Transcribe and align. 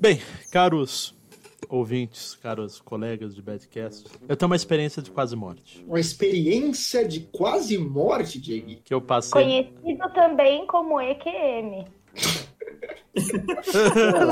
Bem, 0.00 0.20
caros 0.50 1.14
ouvintes, 1.68 2.34
caros 2.34 2.80
colegas 2.80 3.34
de 3.34 3.42
Badcast, 3.42 4.06
eu 4.28 4.36
tenho 4.36 4.50
uma 4.50 4.56
experiência 4.56 5.00
de 5.00 5.10
quase 5.10 5.36
morte. 5.36 5.84
Uma 5.86 6.00
experiência 6.00 7.06
de 7.06 7.20
quase 7.20 7.78
morte, 7.78 8.40
Diego. 8.40 8.80
Que 8.82 8.92
eu 8.92 9.00
passei. 9.00 9.30
Conhecido 9.30 10.12
também 10.12 10.66
como 10.66 11.00
EQM. 11.00 11.84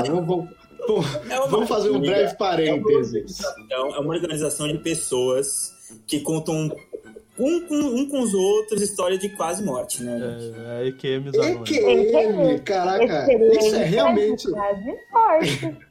vamos, 0.07 0.49
vamos, 0.85 1.49
vamos 1.49 1.69
fazer 1.69 1.91
um 1.91 2.01
breve 2.01 2.35
parênteses. 2.35 3.39
É 3.69 3.79
uma 3.79 4.13
organização 4.13 4.67
de 4.67 4.79
pessoas 4.79 5.79
que 6.05 6.19
contam 6.19 6.75
um 7.39 7.61
com, 7.61 7.75
um 7.75 8.07
com 8.07 8.21
os 8.21 8.33
outros 8.33 8.81
história 8.81 9.17
de 9.17 9.29
quase 9.29 9.63
morte, 9.63 10.03
né? 10.03 10.19
É, 10.67 10.83
é 10.83 10.87
EQM 10.87 11.29
EQM, 11.29 12.59
caraca, 12.63 13.27
isso 13.31 13.75
é 13.75 13.83
realmente. 13.85 14.51
Quase 14.51 14.97
morte. 15.11 15.77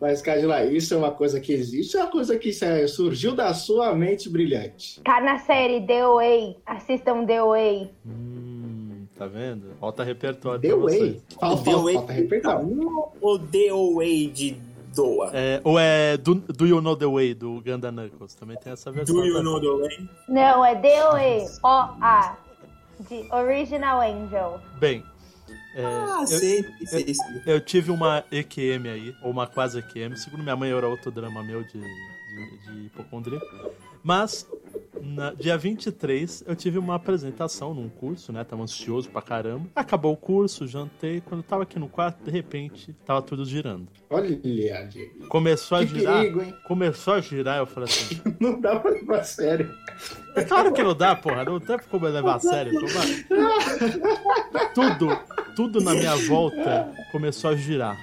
Mas, 0.00 0.22
Cadila, 0.22 0.64
isso 0.64 0.94
é 0.94 0.96
uma 0.96 1.10
coisa 1.10 1.38
que 1.38 1.52
existe, 1.52 1.96
é 1.96 2.00
uma 2.00 2.10
coisa 2.10 2.38
que 2.38 2.50
surgiu 2.88 3.34
da 3.34 3.52
sua 3.52 3.94
mente 3.94 4.30
brilhante. 4.30 4.98
Tá 5.02 5.20
na 5.20 5.38
série 5.40 5.86
The 5.86 6.06
Way. 6.06 6.56
Assistam 6.64 7.26
The 7.26 7.42
Way. 7.42 7.90
Hum, 8.06 9.06
tá 9.18 9.26
vendo? 9.26 9.74
Falta 9.78 10.02
repertório. 10.02 10.58
The 10.58 10.74
Way. 10.74 11.20
Falta, 11.38 11.76
Way 11.76 11.94
falta 11.94 12.12
repertório. 12.14 13.10
Ou 13.20 13.38
The 13.38 13.68
Way 13.94 14.26
de 14.28 14.69
Doa. 14.94 15.30
É, 15.32 15.60
ou 15.62 15.78
é 15.78 16.16
do, 16.16 16.34
do 16.34 16.66
You 16.66 16.80
Know 16.80 16.96
The 16.96 17.06
Way, 17.06 17.34
do 17.34 17.60
Ganda 17.60 17.90
Knuckles. 17.90 18.34
Também 18.34 18.56
tem 18.56 18.72
essa 18.72 18.90
versão. 18.90 19.14
Do 19.14 19.24
You 19.24 19.42
Know 19.42 19.60
The 19.60 19.88
Way? 19.88 20.08
Não, 20.28 20.64
é 20.64 20.74
The 20.74 21.10
Way. 21.10 21.46
O-A. 21.62 22.36
De 23.08 23.26
Original 23.32 24.00
Angel. 24.02 24.60
Bem, 24.78 25.02
é, 25.74 25.84
ah, 25.84 26.18
eu, 26.20 26.26
sei, 26.26 26.62
sei, 26.84 27.04
eu, 27.08 27.14
sei. 27.14 27.14
eu 27.46 27.60
tive 27.60 27.90
uma 27.90 28.24
EQM 28.30 28.88
aí, 28.88 29.14
ou 29.22 29.30
uma 29.30 29.46
quase 29.46 29.78
EQM. 29.78 30.16
Segundo 30.16 30.42
minha 30.42 30.56
mãe, 30.56 30.70
era 30.70 30.88
outro 30.88 31.10
drama 31.10 31.42
meu 31.42 31.62
de, 31.62 31.80
de, 31.80 32.58
de 32.58 32.86
hipocondria. 32.86 33.40
Mas, 34.02 34.46
na, 35.02 35.32
dia 35.32 35.56
23, 35.58 36.44
eu 36.46 36.56
tive 36.56 36.78
uma 36.78 36.94
apresentação 36.94 37.74
num 37.74 37.88
curso, 37.88 38.32
né? 38.32 38.42
Tava 38.44 38.62
ansioso 38.62 39.10
pra 39.10 39.20
caramba. 39.22 39.66
Acabou 39.74 40.12
o 40.12 40.16
curso, 40.16 40.66
jantei. 40.66 41.20
Quando 41.20 41.40
eu 41.40 41.44
tava 41.44 41.62
aqui 41.64 41.78
no 41.78 41.88
quarto, 41.88 42.22
de 42.24 42.30
repente, 42.30 42.94
tava 43.04 43.20
tudo 43.22 43.44
girando. 43.44 43.88
Olha, 44.08 44.34
Diego. 44.34 45.26
Começou 45.28 45.78
a 45.78 45.86
Que 45.86 45.98
girar. 45.98 46.20
perigo, 46.20 46.42
hein? 46.42 46.54
Começou 46.66 47.14
a 47.14 47.20
girar, 47.20 47.58
eu 47.58 47.66
falei 47.66 47.88
assim. 47.88 48.20
Não 48.40 48.60
dá 48.60 48.78
pra 48.80 48.90
levar 48.90 49.20
a 49.20 49.24
sério. 49.24 49.74
É 50.34 50.42
claro 50.44 50.72
que 50.72 50.82
não 50.82 50.94
dá, 50.94 51.14
porra. 51.14 51.44
Não 51.44 51.60
tem 51.60 51.78
como 51.90 52.06
levar 52.06 52.36
a 52.36 52.40
sério. 52.40 52.72
Tudo, 54.74 55.08
tudo 55.60 55.82
na 55.82 55.92
minha 55.92 56.16
volta 56.16 56.90
começou 57.12 57.50
a 57.50 57.54
girar. 57.56 57.98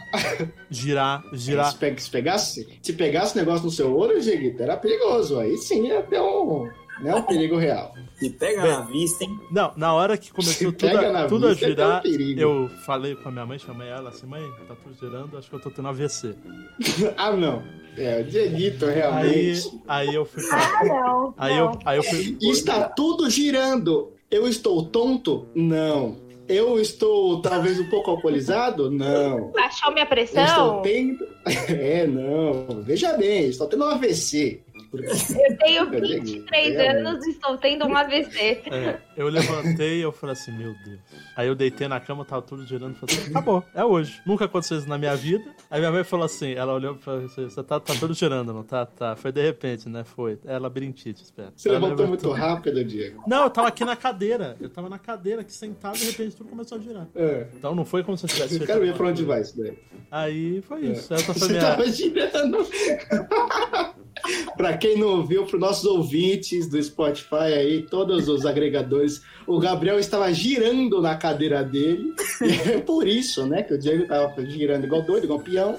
Girar, 0.69 1.23
girar. 1.33 1.72
Se, 1.72 1.77
pe- 1.77 1.99
se 1.99 2.09
pegasse, 2.11 2.80
se 2.83 2.94
pegasse 2.94 3.33
o 3.36 3.39
negócio 3.39 3.66
no 3.66 3.72
seu 3.72 3.97
olho, 3.97 4.22
Dieguito, 4.22 4.61
era 4.61 4.77
perigoso. 4.77 5.39
Aí 5.39 5.58
sim 5.58 5.88
ia 5.88 6.03
ter 6.03 6.22
um, 6.22 6.69
né, 7.02 7.16
um 7.16 7.23
perigo 7.23 7.58
real. 7.58 7.95
Se 8.16 8.30
pega 8.30 8.61
Bem, 8.61 8.72
na 8.72 8.81
vista, 8.81 9.23
hein? 9.23 9.39
Não, 9.49 9.73
na 9.75 9.91
hora 9.91 10.16
que 10.19 10.31
começou 10.31 10.53
Se 10.53 10.72
tudo, 10.72 10.97
a, 10.97 11.25
tudo 11.25 11.47
a 11.47 11.49
vista, 11.49 11.67
girar, 11.67 12.03
é 12.05 12.09
um 12.45 12.66
eu 12.66 12.69
falei 12.86 13.16
com 13.16 13.30
a 13.30 13.31
minha 13.31 13.45
mãe, 13.47 13.58
chamei 13.58 13.88
ela 13.88 14.09
assim, 14.09 14.27
mãe, 14.27 14.44
tá 14.67 14.75
tudo 14.75 14.95
girando, 14.99 15.36
acho 15.36 15.49
que 15.49 15.55
eu 15.55 15.59
tô 15.59 15.71
tendo 15.71 15.88
AVC. 15.88 16.36
ah, 17.17 17.31
não. 17.31 17.64
É, 17.97 18.21
o 18.21 18.23
Dieguito, 18.23 18.86
Aí, 18.86 18.94
realmente. 18.94 19.81
aí 19.88 20.14
eu 20.14 20.25
fui. 20.25 20.44
Ah, 20.52 20.83
não. 20.86 21.33
Aí 21.38 21.58
não. 21.58 21.71
eu, 21.71 21.80
aí 21.83 21.97
eu 21.97 22.03
fui... 22.03 22.38
Está 22.39 22.88
tudo 22.88 23.27
girando. 23.31 24.14
Eu 24.30 24.47
estou 24.47 24.86
tonto? 24.86 25.47
Não. 25.55 26.27
Eu 26.47 26.79
estou 26.79 27.41
talvez 27.41 27.79
um 27.79 27.89
pouco 27.89 28.11
alcoolizado? 28.11 28.89
Não. 28.89 29.51
Baixou 29.51 29.91
minha 29.91 30.07
Eu 30.09 30.23
estou 30.23 30.35
pressão? 30.35 30.81
tendo. 30.81 31.27
É, 31.69 32.05
não. 32.05 32.81
Veja 32.81 33.13
bem, 33.17 33.47
estou 33.47 33.67
tendo 33.67 33.85
um 33.85 33.89
AVC. 33.89 34.61
Eu 34.93 35.58
tenho 35.58 35.83
Eu 35.83 36.02
23 36.02 36.75
tenho, 36.75 37.08
anos 37.08 37.25
e 37.25 37.30
estou 37.31 37.58
tendo 37.58 37.86
um 37.86 37.95
AVC. 37.95 38.61
É, 38.71 38.99
eu 39.15 39.27
levantei 39.27 39.99
e 39.99 40.02
eu 40.02 40.11
falei 40.11 40.33
assim, 40.33 40.52
meu 40.52 40.73
Deus. 40.86 40.99
Aí 41.36 41.48
eu 41.48 41.55
deitei 41.55 41.87
na 41.87 41.99
cama, 41.99 42.23
tava 42.25 42.42
tudo 42.42 42.65
girando 42.65 42.95
e 42.95 42.99
falei 42.99 43.15
assim, 43.15 43.30
acabou, 43.31 43.64
é 43.73 43.83
hoje. 43.83 44.21
Nunca 44.25 44.45
aconteceu 44.45 44.77
isso 44.77 44.87
na 44.89 44.98
minha 44.98 45.15
vida. 45.15 45.43
Aí 45.70 45.80
minha 45.80 45.92
mãe 45.92 46.03
falou 46.03 46.25
assim, 46.25 46.53
ela 46.53 46.73
olhou 46.73 46.95
e 46.95 46.98
falou 46.99 47.25
assim, 47.25 47.43
você 47.43 47.64
tá, 47.64 47.80
tá 47.80 47.93
tudo 47.99 48.14
girando, 48.14 48.53
não 48.53 48.64
tá? 48.64 48.86
Tá. 48.86 49.15
Foi 49.15 49.31
de 49.31 49.42
repente, 49.42 49.87
né? 49.89 50.03
Foi. 50.03 50.39
É 50.45 50.58
labirintite, 50.58 51.23
espera. 51.23 51.52
Você 51.55 51.69
Ela 51.69 51.80
levantou 51.80 52.05
levantou. 52.05 52.30
muito 52.31 52.42
rápido, 52.42 52.83
Diego. 52.83 53.23
Não, 53.27 53.43
eu 53.43 53.49
tava 53.49 53.67
aqui 53.67 53.83
na 53.86 53.95
cadeira. 53.95 54.55
Eu 54.59 54.69
tava 54.69 54.89
na 54.89 54.99
cadeira 54.99 55.42
aqui 55.42 55.54
sentado 55.54 55.95
e 55.98 55.99
de 55.99 56.05
repente 56.08 56.36
tudo 56.36 56.49
começou 56.49 56.77
a 56.77 56.81
girar. 56.81 57.08
É. 57.15 57.48
Então 57.55 57.75
não 57.75 57.86
foi 57.86 58.04
como 58.04 58.17
se 58.17 58.25
eu 58.25 58.30
tivesse 58.30 58.59
Eu 58.59 58.65
quero 58.65 58.81
ver 58.81 58.93
pra 58.95 59.08
onde 59.08 59.23
vai 59.23 59.42
isso 59.42 59.58
daí. 59.58 59.77
Aí 60.09 60.61
foi 60.61 60.81
isso. 60.86 61.14
Essa 61.14 61.23
foi 61.25 61.33
Você 61.36 61.48
minha. 61.49 61.61
tava 61.61 61.86
girando. 61.89 62.58
pra 64.55 64.78
quem 64.78 64.98
não 64.98 65.17
ouviu, 65.17 65.45
para 65.45 65.60
nossos 65.60 65.86
ouvintes 65.86 66.70
do 66.70 66.82
Spotify 66.82 67.54
aí, 67.55 67.83
todos 67.83 68.28
os 68.28 68.45
agregadores, 68.45 69.22
o 69.45 69.60
Gabriel 69.60 70.00
estava 70.00 70.32
girando 70.33 71.02
na 71.02 71.16
cadeira 71.16 71.64
dele. 71.64 72.14
E 72.42 72.72
é 72.72 72.80
por 72.80 73.08
isso, 73.08 73.45
né, 73.45 73.64
que 73.64 73.73
o 73.73 73.80
Diego 73.80 74.08
tava 74.08 74.45
girando 74.45 74.86
igual 74.86 75.02
doido, 75.02 75.26
igual 75.26 75.39
peão. 75.39 75.78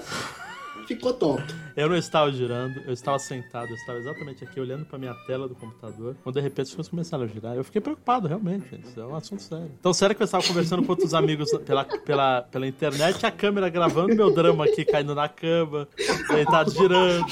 Ficou 0.87 1.13
tonto. 1.13 1.55
Eu 1.77 1.87
não 1.87 1.95
estava 1.95 2.31
girando, 2.31 2.81
eu 2.87 2.91
estava 2.91 3.19
sentado, 3.19 3.69
eu 3.69 3.75
estava 3.75 3.99
exatamente 3.99 4.43
aqui 4.43 4.59
olhando 4.59 4.85
pra 4.85 4.97
minha 4.97 5.13
tela 5.27 5.47
do 5.47 5.53
computador. 5.53 6.15
Quando 6.23 6.35
de 6.35 6.41
repente 6.41 6.67
as 6.67 6.73
coisas 6.73 6.89
começaram 6.89 7.25
a 7.25 7.27
girar, 7.27 7.55
eu 7.55 7.63
fiquei 7.63 7.79
preocupado, 7.79 8.27
realmente. 8.27 8.75
Isso 8.83 8.99
é 8.99 9.05
um 9.05 9.15
assunto 9.15 9.43
sério. 9.43 9.71
Tão 9.83 9.93
sério 9.93 10.15
que 10.15 10.23
eu 10.23 10.25
estava 10.25 10.43
conversando 10.43 10.83
com 10.83 10.91
outros 10.91 11.13
amigos 11.13 11.51
pela, 11.59 11.85
pela, 11.85 12.41
pela 12.41 12.67
internet, 12.67 13.23
a 13.23 13.29
câmera 13.31 13.69
gravando 13.69 14.15
meu 14.15 14.33
drama 14.33 14.65
aqui 14.65 14.83
caindo 14.83 15.13
na 15.13 15.29
cama, 15.29 15.87
deitado 16.31 16.71
girando. 16.71 17.27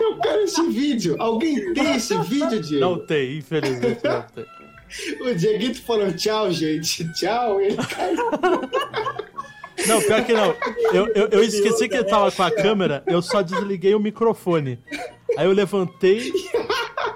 Eu 0.00 0.18
quero 0.20 0.42
esse 0.42 0.62
vídeo. 0.68 1.16
Alguém 1.18 1.72
tem 1.72 1.96
esse 1.96 2.16
vídeo, 2.22 2.60
Diego? 2.60 2.80
Não 2.80 2.98
tem, 3.06 3.38
infelizmente 3.38 4.00
não 4.04 4.22
tem. 4.22 4.46
O 5.20 5.34
Dieguito 5.34 5.82
falou 5.82 6.10
tchau, 6.12 6.50
gente. 6.50 7.06
Tchau. 7.12 7.60
Ele 7.60 7.76
caiu. 7.76 8.30
Não, 9.86 10.00
pior 10.00 10.24
que 10.24 10.32
não. 10.32 10.54
Eu, 10.92 11.06
eu, 11.14 11.28
eu 11.28 11.44
esqueci 11.44 11.88
que 11.88 11.94
ele 11.94 12.04
tava 12.04 12.32
com 12.32 12.42
a 12.42 12.50
câmera, 12.50 13.02
eu 13.06 13.22
só 13.22 13.42
desliguei 13.42 13.94
o 13.94 14.00
microfone. 14.00 14.78
Aí 15.36 15.46
eu 15.46 15.52
levantei, 15.52 16.32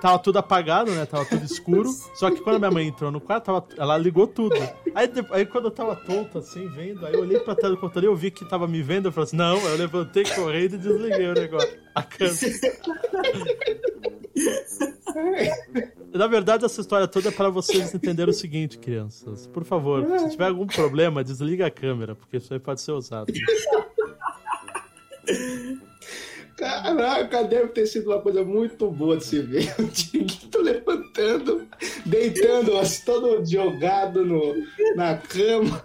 tava 0.03 0.19
tudo 0.19 0.39
apagado, 0.39 0.91
né? 0.91 1.07
Tava 1.07 1.25
tudo 1.25 1.45
escuro. 1.45 1.89
Só 2.15 2.29
que 2.29 2.41
quando 2.41 2.57
a 2.57 2.59
minha 2.59 2.73
mãe 2.73 2.89
entrou 2.89 3.13
no 3.13 3.21
quarto, 3.21 3.45
tava, 3.45 3.65
ela 3.79 3.97
ligou 3.97 4.27
tudo. 4.27 4.57
Aí, 4.97 5.09
aí 5.31 5.47
quando 5.47 5.67
eu 5.67 5.71
tava 5.71 5.95
tonto, 5.95 6.39
assim, 6.39 6.67
vendo, 6.69 7.07
aí 7.07 7.15
eu 7.15 7.21
olhei 7.21 7.39
pra 7.39 7.55
tela 7.55 7.77
do 7.77 7.81
computador 7.81 8.11
e 8.11 8.12
eu 8.12 8.17
vi 8.17 8.33
que 8.33 8.45
tava 8.45 8.67
me 8.67 8.83
vendo. 8.83 9.07
Eu 9.07 9.12
falei 9.12 9.29
assim, 9.29 9.37
não, 9.37 9.57
eu 9.59 9.77
levantei 9.77 10.25
correndo 10.25 10.75
e 10.75 10.79
desliguei 10.79 11.29
o 11.29 11.35
negócio. 11.35 11.79
A 11.95 12.03
câmera. 12.03 12.35
Na 16.12 16.27
verdade, 16.27 16.65
essa 16.65 16.81
história 16.81 17.07
toda 17.07 17.29
é 17.29 17.33
para 17.33 17.49
vocês 17.49 17.95
entenderem 17.95 18.35
o 18.35 18.37
seguinte, 18.37 18.79
crianças. 18.79 19.47
Por 19.47 19.62
favor, 19.62 20.05
se 20.19 20.31
tiver 20.31 20.49
algum 20.49 20.67
problema, 20.67 21.23
desliga 21.23 21.67
a 21.67 21.71
câmera, 21.71 22.17
porque 22.17 22.39
isso 22.39 22.53
aí 22.53 22.59
pode 22.59 22.81
ser 22.81 22.91
usado. 22.93 23.33
Caraca, 26.57 27.45
deve 27.45 27.69
ter 27.69 27.87
sido 27.87 28.11
uma 28.11 28.21
coisa 28.21 28.45
muito 28.45 28.91
boa 28.91 29.17
de 29.17 29.25
se 29.25 29.41
ver. 29.41 29.75
O 29.79 29.85
Dieguito 29.85 30.61
levantando, 30.61 31.67
deitando, 32.05 32.77
assim, 32.77 33.05
todo 33.05 33.45
jogado 33.45 34.25
no, 34.25 34.55
na 34.95 35.17
cama. 35.17 35.83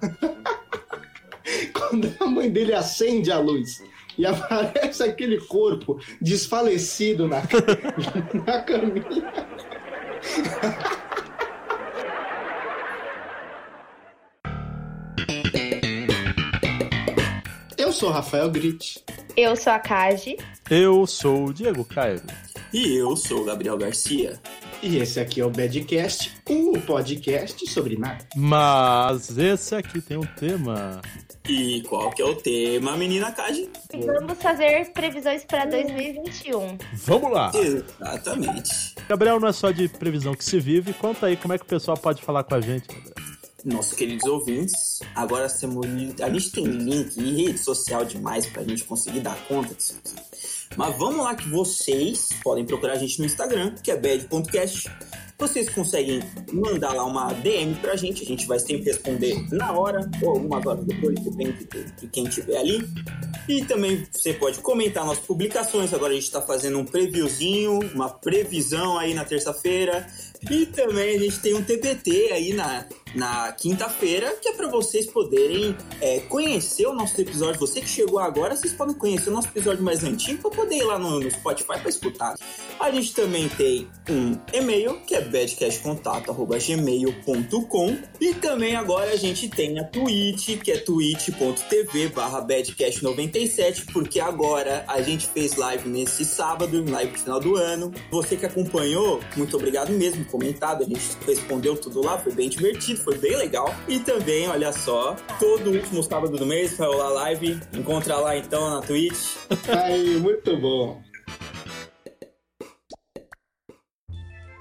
Quando 1.73 2.13
a 2.19 2.25
mãe 2.25 2.49
dele 2.49 2.73
acende 2.73 3.31
a 3.31 3.39
luz 3.39 3.81
e 4.17 4.25
aparece 4.25 5.03
aquele 5.03 5.39
corpo 5.41 5.99
desfalecido 6.21 7.27
na, 7.27 7.41
na 8.45 8.61
caminha. 8.61 9.47
Eu 17.77 17.91
sou 17.91 18.09
Rafael 18.09 18.49
Gritti. 18.49 19.03
Eu 19.35 19.55
sou 19.55 19.71
a 19.71 19.79
Kaji. 19.79 20.35
Eu 20.69 21.07
sou 21.07 21.45
o 21.45 21.53
Diego 21.53 21.85
Caio. 21.85 22.21
E 22.73 22.97
eu 22.97 23.15
sou 23.15 23.41
o 23.41 23.45
Gabriel 23.45 23.77
Garcia. 23.77 24.37
E 24.83 24.97
esse 24.97 25.17
aqui 25.17 25.39
é 25.39 25.45
o 25.45 25.49
Badcast, 25.49 26.33
o 26.49 26.77
podcast 26.81 27.65
sobre 27.71 27.97
nada. 27.97 28.27
Mas 28.35 29.37
esse 29.37 29.73
aqui 29.73 30.01
tem 30.01 30.17
um 30.17 30.25
tema. 30.35 31.01
E 31.47 31.81
qual 31.83 32.09
que 32.09 32.21
é 32.21 32.25
o 32.25 32.35
tema, 32.35 32.97
menina 32.97 33.31
Kaji? 33.31 33.69
Vamos 34.05 34.37
fazer 34.39 34.91
previsões 34.91 35.45
para 35.45 35.65
2021. 35.65 36.77
Vamos 36.93 37.31
lá! 37.31 37.51
Exatamente. 37.55 38.95
Gabriel 39.07 39.39
não 39.39 39.47
é 39.47 39.53
só 39.53 39.71
de 39.71 39.87
previsão 39.87 40.33
que 40.33 40.43
se 40.43 40.59
vive. 40.59 40.93
Conta 40.93 41.27
aí 41.27 41.37
como 41.37 41.53
é 41.53 41.57
que 41.57 41.63
o 41.63 41.67
pessoal 41.67 41.95
pode 41.95 42.21
falar 42.21 42.43
com 42.43 42.55
a 42.55 42.61
gente. 42.61 42.87
Gabriel. 42.87 43.27
Nossos 43.65 43.93
queridos 43.93 44.25
ouvintes, 44.25 44.99
agora 45.15 45.49
temos, 45.49 45.85
a 46.21 46.29
gente 46.29 46.51
tem 46.51 46.65
link 46.65 47.17
e 47.17 47.45
rede 47.45 47.57
social 47.57 48.05
demais 48.05 48.45
pra 48.45 48.63
gente 48.63 48.83
conseguir 48.83 49.21
dar 49.21 49.35
conta 49.47 49.73
disso 49.73 49.97
aqui. 49.97 50.15
Mas 50.77 50.95
vamos 50.95 51.23
lá 51.23 51.35
que 51.35 51.49
vocês 51.49 52.29
podem 52.43 52.63
procurar 52.63 52.93
a 52.93 52.97
gente 52.97 53.19
no 53.19 53.25
Instagram, 53.25 53.73
que 53.83 53.89
é 53.89 53.97
bad.cast, 53.97 54.89
vocês 55.39 55.69
conseguem 55.69 56.19
mandar 56.51 56.93
lá 56.93 57.03
uma 57.03 57.31
DM 57.33 57.75
pra 57.75 57.95
gente, 57.95 58.23
a 58.23 58.25
gente 58.25 58.47
vai 58.47 58.59
sempre 58.59 58.85
responder 58.85 59.45
na 59.51 59.71
hora 59.71 60.09
ou 60.21 60.29
algumas 60.31 60.65
horas 60.65 60.83
depois, 60.85 61.19
depende 61.19 61.67
de, 61.99 62.07
quem 62.07 62.25
tiver 62.25 62.57
ali. 62.57 62.87
E 63.47 63.63
também 63.63 64.05
você 64.11 64.33
pode 64.33 64.59
comentar 64.59 65.05
nossas 65.05 65.23
publicações. 65.23 65.93
Agora 65.93 66.11
a 66.11 66.15
gente 66.15 66.31
tá 66.31 66.41
fazendo 66.41 66.79
um 66.79 66.85
previewzinho, 66.85 67.79
uma 67.93 68.09
previsão 68.09 68.97
aí 68.97 69.13
na 69.13 69.23
terça-feira. 69.23 70.07
E 70.49 70.65
também 70.65 71.15
a 71.15 71.19
gente 71.19 71.39
tem 71.39 71.53
um 71.53 71.63
TPT 71.63 72.31
aí 72.33 72.53
na, 72.53 72.85
na 73.15 73.51
quinta-feira, 73.51 74.35
que 74.41 74.49
é 74.49 74.53
para 74.53 74.67
vocês 74.67 75.07
poderem 75.07 75.75
é, 76.01 76.19
conhecer 76.21 76.87
o 76.87 76.93
nosso 76.93 77.19
episódio. 77.19 77.59
Você 77.59 77.81
que 77.81 77.89
chegou 77.89 78.19
agora, 78.19 78.55
vocês 78.55 78.73
podem 78.73 78.95
conhecer 78.95 79.29
o 79.29 79.33
nosso 79.33 79.47
episódio 79.47 79.83
mais 79.83 80.03
antigo 80.03 80.39
para 80.41 80.51
poder 80.51 80.77
ir 80.77 80.83
lá 80.83 80.99
no, 80.99 81.19
no 81.19 81.31
Spotify 81.31 81.79
para 81.79 81.89
escutar. 81.89 82.35
A 82.79 82.91
gente 82.91 83.11
também 83.13 83.49
tem 83.49 83.87
um 84.09 84.37
e-mail, 84.53 85.01
que 85.01 85.15
é 85.15 85.21
badcastcontato.gmail.com 85.21 87.97
e 88.21 88.35
também 88.35 88.75
agora 88.75 89.11
a 89.11 89.15
gente 89.15 89.49
tem 89.49 89.79
a 89.79 89.83
Twitch, 89.83 90.61
que 90.61 90.71
é 90.71 90.77
twitch.tv 90.77 92.09
barra 92.09 92.45
badcast97, 92.45 93.91
porque 93.91 94.19
agora 94.19 94.85
a 94.87 95.01
gente 95.01 95.25
fez 95.27 95.55
live 95.55 95.89
nesse 95.89 96.23
sábado, 96.23 96.85
live 96.89 97.11
no 97.11 97.17
final 97.17 97.39
do 97.39 97.55
ano. 97.55 97.91
Você 98.11 98.35
que 98.35 98.45
acompanhou, 98.45 99.19
muito 99.35 99.57
obrigado 99.57 99.91
mesmo, 99.91 100.23
comentado, 100.25 100.83
a 100.83 100.85
gente 100.85 101.01
respondeu 101.25 101.75
tudo 101.75 102.03
lá, 102.03 102.17
foi 102.17 102.33
bem 102.33 102.49
divertido, 102.49 102.96
foi 102.97 103.17
bem 103.17 103.35
legal. 103.35 103.73
E 103.87 103.99
também, 103.99 104.47
olha 104.49 104.71
só, 104.71 105.15
todo 105.39 105.71
último 105.71 106.03
sábado 106.03 106.37
do 106.37 106.45
mês 106.45 106.77
vai 106.77 106.87
rolar 106.87 107.09
live, 107.09 107.59
encontra 107.73 108.17
lá 108.17 108.37
então 108.37 108.69
na 108.69 108.81
Twitch. 108.81 109.35
Aí, 109.69 110.17
muito 110.19 110.57
bom. 110.57 111.01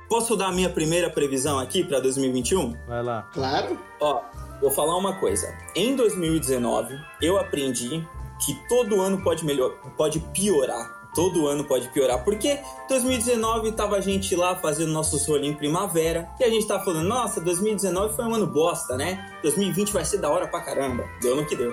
Posso 0.08 0.36
dar 0.36 0.48
a 0.48 0.52
minha 0.52 0.70
primeira 0.70 1.10
previsão 1.10 1.58
aqui 1.58 1.82
para 1.82 1.98
2021? 1.98 2.72
Vai 2.86 3.02
lá. 3.02 3.22
Claro. 3.34 3.78
Ó, 4.00 4.22
vou 4.60 4.70
falar 4.70 4.96
uma 4.96 5.18
coisa. 5.18 5.52
Em 5.74 5.96
2019, 5.96 6.94
eu 7.20 7.38
aprendi 7.38 8.06
que 8.44 8.54
todo 8.68 9.00
ano 9.00 9.22
pode 9.22 9.44
melhor, 9.44 9.70
pode 9.96 10.20
piorar. 10.32 10.95
Todo 11.16 11.48
ano 11.48 11.64
pode 11.64 11.88
piorar, 11.88 12.22
porque 12.22 12.58
2019 12.90 13.72
tava 13.72 13.96
a 13.96 14.00
gente 14.02 14.36
lá 14.36 14.54
fazendo 14.54 14.92
nossos 14.92 15.26
rolinhos 15.26 15.56
primavera 15.56 16.28
e 16.38 16.44
a 16.44 16.50
gente 16.50 16.66
tava 16.68 16.84
falando, 16.84 17.08
nossa, 17.08 17.40
2019 17.40 18.14
foi 18.14 18.26
um 18.26 18.34
ano 18.34 18.46
bosta, 18.46 18.98
né? 18.98 19.32
2020 19.42 19.94
vai 19.94 20.04
ser 20.04 20.18
da 20.18 20.28
hora 20.28 20.46
pra 20.46 20.60
caramba. 20.60 21.04
Deu 21.22 21.34
no 21.34 21.46
que 21.46 21.56
deu. 21.56 21.72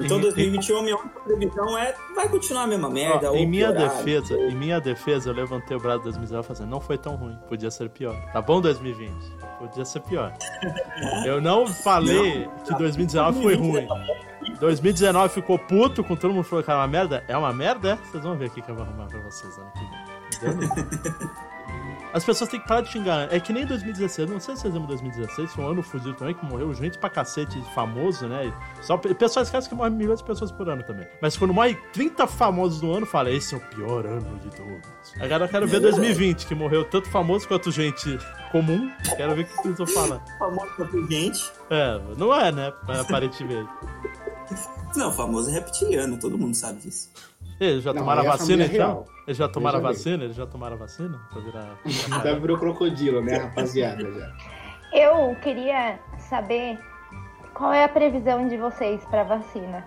Então 0.00 0.20
2021 0.20 0.82
minha 0.82 0.96
única 0.96 1.20
previsão 1.20 1.78
é 1.78 1.94
vai 2.14 2.28
continuar 2.28 2.64
a 2.64 2.66
mesma 2.66 2.90
merda. 2.90 3.30
Ou 3.30 3.38
em 3.38 3.46
minha 3.46 3.72
piorar, 3.72 3.96
defesa, 3.96 4.34
não 4.34 4.40
sei. 4.40 4.50
em 4.50 4.54
minha 4.54 4.80
defesa, 4.80 5.30
eu 5.30 5.34
levantei 5.34 5.76
o 5.76 5.80
braço 5.80 6.04
2019 6.04 6.46
fazendo, 6.46 6.68
não 6.68 6.80
foi 6.80 6.98
tão 6.98 7.16
ruim, 7.16 7.38
podia 7.48 7.70
ser 7.70 7.88
pior. 7.88 8.14
Tá 8.32 8.42
bom 8.42 8.60
2020? 8.60 9.12
Podia 9.58 9.84
ser 9.84 10.00
pior. 10.00 10.32
Eu 11.24 11.40
não 11.40 11.66
falei 11.66 12.48
que 12.64 12.74
2019 12.76 13.42
foi 13.42 13.54
ruim. 13.54 13.88
2019 14.60 15.34
ficou 15.34 15.58
puto 15.58 16.02
com 16.04 16.16
todo 16.16 16.32
mundo 16.32 16.44
falando 16.44 16.64
que 16.64 16.70
era 16.70 16.80
uma 16.80 16.88
merda. 16.88 17.24
É 17.28 17.36
uma 17.36 17.52
merda? 17.52 17.90
é? 17.92 17.96
Vocês 17.96 18.22
vão 18.22 18.36
ver 18.36 18.46
aqui 18.46 18.62
que 18.62 18.70
eu 18.70 18.74
vou 18.74 18.84
arrumar 18.84 19.06
pra 19.06 19.20
vocês 19.20 19.56
ano 19.58 19.72
que 19.72 20.46
vem. 20.46 20.68
As 22.12 22.24
pessoas 22.24 22.48
têm 22.48 22.58
que 22.58 22.66
parar 22.66 22.80
de 22.80 22.90
xingar. 22.90 23.32
É 23.32 23.38
que 23.38 23.52
nem 23.52 23.66
2016. 23.66 24.30
Não 24.30 24.40
sei 24.40 24.56
se 24.56 24.62
vocês 24.62 24.72
lembram 24.72 24.94
de 24.96 25.02
2016. 25.02 25.52
Foi 25.52 25.64
um 25.64 25.68
ano 25.68 25.82
fudido 25.82 26.14
também, 26.14 26.34
que 26.34 26.44
morreu 26.44 26.72
gente 26.72 26.98
pra 26.98 27.10
cacete 27.10 27.60
de 27.60 27.74
famoso, 27.74 28.26
né? 28.26 28.52
Só 28.80 28.94
o 28.94 28.98
pessoal 28.98 29.42
esquece 29.42 29.68
que 29.68 29.74
morre 29.74 29.90
milhões 29.90 30.20
de 30.20 30.24
pessoas 30.24 30.50
por 30.50 30.68
ano 30.68 30.82
também. 30.82 31.06
Mas 31.20 31.36
quando 31.36 31.52
morre 31.52 31.74
30 31.92 32.26
famosos 32.26 32.80
no 32.80 32.92
ano, 32.92 33.04
fala: 33.04 33.30
esse 33.30 33.54
é 33.54 33.58
o 33.58 33.60
pior 33.60 34.06
ano 34.06 34.38
de 34.38 34.50
todos. 34.50 35.14
Agora 35.20 35.44
eu 35.44 35.48
quero 35.48 35.66
ver 35.66 35.80
2020, 35.80 36.46
que 36.46 36.54
morreu 36.54 36.84
tanto 36.84 37.10
famoso 37.10 37.46
quanto 37.46 37.70
gente 37.70 38.18
comum. 38.50 38.90
Quero 39.16 39.34
ver 39.34 39.42
o 39.42 39.44
que 39.44 39.68
eles 39.68 39.78
vão 39.78 39.86
falar. 39.86 40.24
Famoso 40.38 40.70
quanto 40.76 41.06
gente. 41.10 41.52
É, 41.70 42.00
não 42.16 42.34
é, 42.34 42.50
né? 42.50 42.72
Aparentemente. 43.00 43.68
Não, 44.96 45.12
famoso 45.12 45.50
é 45.50 45.54
reptiliano, 45.54 46.18
todo 46.18 46.38
mundo 46.38 46.54
sabe 46.54 46.80
disso. 46.80 47.10
Eles 47.60 47.82
já 47.82 47.92
Não, 47.92 48.00
tomaram 48.00 48.22
a 48.22 48.24
é 48.24 48.28
a 48.28 48.30
vacina, 48.32 48.64
então? 48.64 48.76
real. 48.76 49.06
Eles 49.26 49.36
já 49.36 49.48
tomaram 49.48 49.78
a 49.78 49.82
vacina? 49.82 50.24
Eles 50.24 50.36
já 50.36 50.46
tomaram 50.46 50.76
a 50.76 50.78
vacina? 50.78 51.20
Pra 51.30 51.40
virar. 51.42 51.78
Já 52.24 52.34
virou 52.38 52.56
crocodilo, 52.58 53.20
né, 53.20 53.36
rapaziada? 53.36 54.02
Já. 54.10 54.32
Eu 54.92 55.34
queria 55.42 55.98
saber 56.18 56.78
qual 57.52 57.72
é 57.72 57.84
a 57.84 57.88
previsão 57.88 58.48
de 58.48 58.56
vocês 58.56 59.04
pra 59.06 59.24
vacina. 59.24 59.84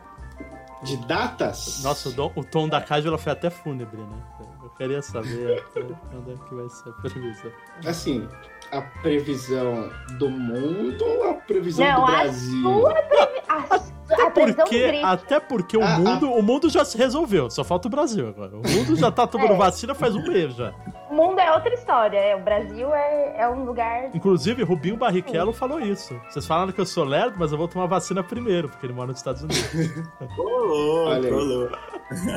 De 0.84 0.98
datas? 1.08 1.82
Nossa, 1.84 2.10
o, 2.10 2.12
dom- 2.12 2.32
o 2.36 2.44
tom 2.44 2.68
da 2.68 2.82
Cájula 2.82 3.18
foi 3.18 3.32
até 3.32 3.50
fúnebre, 3.50 4.02
né? 4.02 4.18
Eu 4.64 4.70
queria 4.72 5.02
saber 5.02 5.64
quando 5.74 6.32
é 6.32 6.48
que 6.50 6.56
vai 6.56 6.70
ser 6.70 6.90
a 6.90 6.94
previsão. 6.94 7.52
Assim, 7.86 8.28
a 8.72 8.82
previsão 8.82 9.90
do 10.18 10.30
mundo 10.30 11.04
ou 11.06 11.30
a 11.30 11.34
previsão 11.36 11.86
Não, 11.86 12.06
do 12.06 12.12
a 12.12 12.16
Brasil? 12.22 12.62
sua 12.62 12.94
previ... 12.94 13.42
a, 13.48 13.76
a 13.76 13.80
previsão 14.16 14.66
do 14.66 14.70
Porque, 14.70 14.88
grito. 14.88 15.06
até 15.06 15.40
porque 15.40 15.78
o 15.78 15.84
Ah, 15.84 15.98
mundo, 16.00 16.32
o 16.32 16.42
mundo 16.44 16.70
já 16.70 16.84
se 16.86 16.98
resolveu, 16.98 17.50
só 17.50 17.64
falta 17.64 17.88
o 17.88 17.92
Brasil 17.92 18.28
agora. 18.28 18.52
O 18.56 18.62
mundo 18.70 18.96
já 18.96 19.12
tá 19.12 19.26
tomando 19.28 19.54
É. 19.54 19.58
vacina 19.58 19.94
faz 19.96 20.16
um 20.16 20.24
mês 20.24 20.56
já. 20.56 20.74
O 21.10 21.14
mundo 21.16 21.40
é 21.40 21.52
outra 21.54 21.74
história. 21.74 22.18
é, 22.18 22.36
O 22.36 22.42
Brasil 22.42 22.94
é, 22.94 23.42
é 23.42 23.50
um 23.50 23.64
lugar. 23.66 24.10
Inclusive, 24.16 24.64
Rubinho 24.64 24.98
Barrichello 24.98 25.52
falou 25.54 25.80
isso. 25.80 26.20
Vocês 26.30 26.46
falaram 26.46 26.72
que 26.72 26.80
eu 26.82 26.86
sou 26.86 27.04
lerdo, 27.04 27.36
mas 27.38 27.52
eu 27.52 27.58
vou 27.58 27.68
tomar 27.68 27.86
vacina 27.88 28.24
primeiro, 28.24 28.70
porque 28.70 28.86
ele 28.86 28.94
mora 28.94 29.08
nos 29.08 29.18
Estados 29.18 29.42
Unidos. 29.44 29.64
Rolou, 30.38 31.08
Olha 31.08 31.28
aí. 31.28 31.34
rolou. 31.34 31.70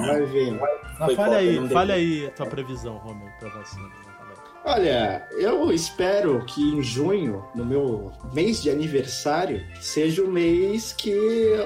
Vai 0.06 0.22
vendo. 0.26 0.60
Mas 1.00 1.14
fale 1.14 1.34
aí, 1.34 1.68
fale 1.68 1.92
aí 1.92 2.26
a 2.26 2.30
tua 2.30 2.46
previsão, 2.46 2.96
Romulo, 2.98 3.30
pra 3.40 3.48
vacina. 3.50 3.88
Olha, 4.66 5.28
eu 5.32 5.70
espero 5.70 6.42
que 6.46 6.62
em 6.62 6.82
junho, 6.82 7.44
no 7.54 7.66
meu 7.66 8.10
mês 8.32 8.62
de 8.62 8.70
aniversário, 8.70 9.62
seja 9.78 10.22
o 10.24 10.28
mês 10.30 10.92
que 10.94 11.14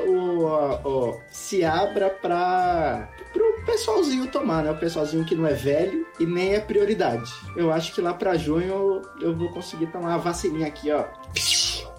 o, 0.08 0.44
o- 0.84 1.20
se 1.30 1.64
abra 1.64 2.10
para 2.10 3.08
pro 3.32 3.64
pessoalzinho 3.64 4.26
tomar, 4.26 4.64
né? 4.64 4.72
O 4.72 4.76
pessoalzinho 4.78 5.24
que 5.24 5.36
não 5.36 5.46
é 5.46 5.52
velho 5.54 6.04
e 6.18 6.26
nem 6.26 6.54
é 6.54 6.60
prioridade. 6.60 7.30
Eu 7.56 7.70
acho 7.72 7.94
que 7.94 8.00
lá 8.00 8.12
para 8.14 8.36
junho 8.36 9.00
eu 9.20 9.32
vou 9.36 9.48
conseguir 9.50 9.86
tomar 9.92 10.14
a 10.14 10.18
vacininha 10.18 10.66
aqui, 10.66 10.90
ó. 10.90 11.04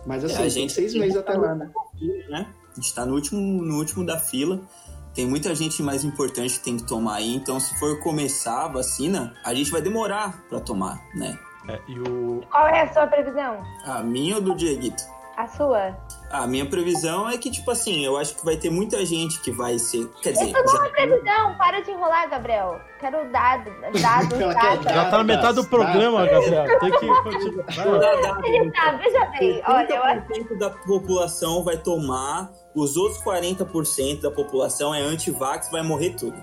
Mas 0.06 0.26
assim, 0.26 0.42
É, 0.42 0.46
a 0.46 0.50
gente 0.50 0.74
seis 0.74 0.94
meses 0.96 1.16
até 1.16 1.32
lá, 1.34 1.56
né? 1.56 1.72
né? 2.30 2.48
A 2.72 2.76
gente 2.76 2.94
tá 2.94 3.06
no 3.06 3.16
último, 3.16 3.40
no 3.64 3.78
último 3.78 4.06
da 4.06 4.20
fila. 4.20 4.60
Tem 5.20 5.28
muita 5.28 5.54
gente 5.54 5.84
mais 5.84 6.06
importante 6.06 6.54
que 6.54 6.64
tem 6.64 6.78
que 6.78 6.84
tomar 6.88 7.16
aí. 7.16 7.36
Então, 7.36 7.60
se 7.60 7.78
for 7.78 8.00
começar 8.00 8.64
a 8.64 8.68
vacina, 8.70 9.36
a 9.44 9.54
gente 9.54 9.70
vai 9.70 9.82
demorar 9.82 10.46
pra 10.48 10.62
tomar, 10.62 10.98
né? 11.14 11.38
É, 11.68 11.78
e 11.90 12.00
o. 12.00 12.42
Qual 12.50 12.66
é 12.68 12.84
a 12.84 12.94
sua 12.94 13.06
previsão? 13.06 13.62
A 13.84 14.02
minha 14.02 14.36
ou 14.36 14.42
do 14.42 14.56
Dieguito? 14.56 15.04
A 15.36 15.46
sua? 15.46 15.94
A 16.32 16.48
minha 16.48 16.66
previsão 16.66 17.30
é 17.30 17.38
que, 17.38 17.52
tipo 17.52 17.70
assim, 17.70 18.06
eu 18.06 18.18
acho 18.18 18.36
que 18.36 18.46
vai 18.46 18.56
ter 18.56 18.70
muita 18.70 19.06
gente 19.06 19.42
que 19.42 19.52
vai 19.52 19.78
ser. 19.78 20.08
Quer 20.22 20.32
dizer, 20.32 20.52
Isso 20.52 20.76
não 20.78 20.86
é 20.86 20.90
previsão. 20.90 21.58
Para 21.58 21.82
de 21.82 21.92
enrolar, 21.92 22.30
Gabriel. 22.30 22.80
Quero 23.00 23.30
dado, 23.30 23.72
quer 23.92 24.54
dados. 24.54 24.84
Já 24.86 25.10
tá 25.10 25.18
na 25.18 25.24
metade 25.26 25.56
do 25.56 25.66
programa. 25.66 26.26
Gabriel. 26.28 26.80
Tem 26.80 26.92
que 26.92 27.08
continuar. 27.08 28.46
Ele 28.46 28.72
tá, 28.72 28.92
veja 28.92 29.26
bem. 29.38 29.62
Olha, 29.68 29.94
eu 29.94 30.04
acho 30.04 30.22
30% 30.28 30.58
da 30.58 30.70
população 30.70 31.64
vai 31.64 31.76
tomar, 31.78 32.52
os 32.76 32.96
outros 32.98 33.22
40% 33.24 34.22
da 34.22 34.32
população 34.32 34.94
é 34.94 35.02
anti-vax, 35.02 35.70
vai 35.72 35.82
morrer 35.84 36.12
tudo. 36.12 36.38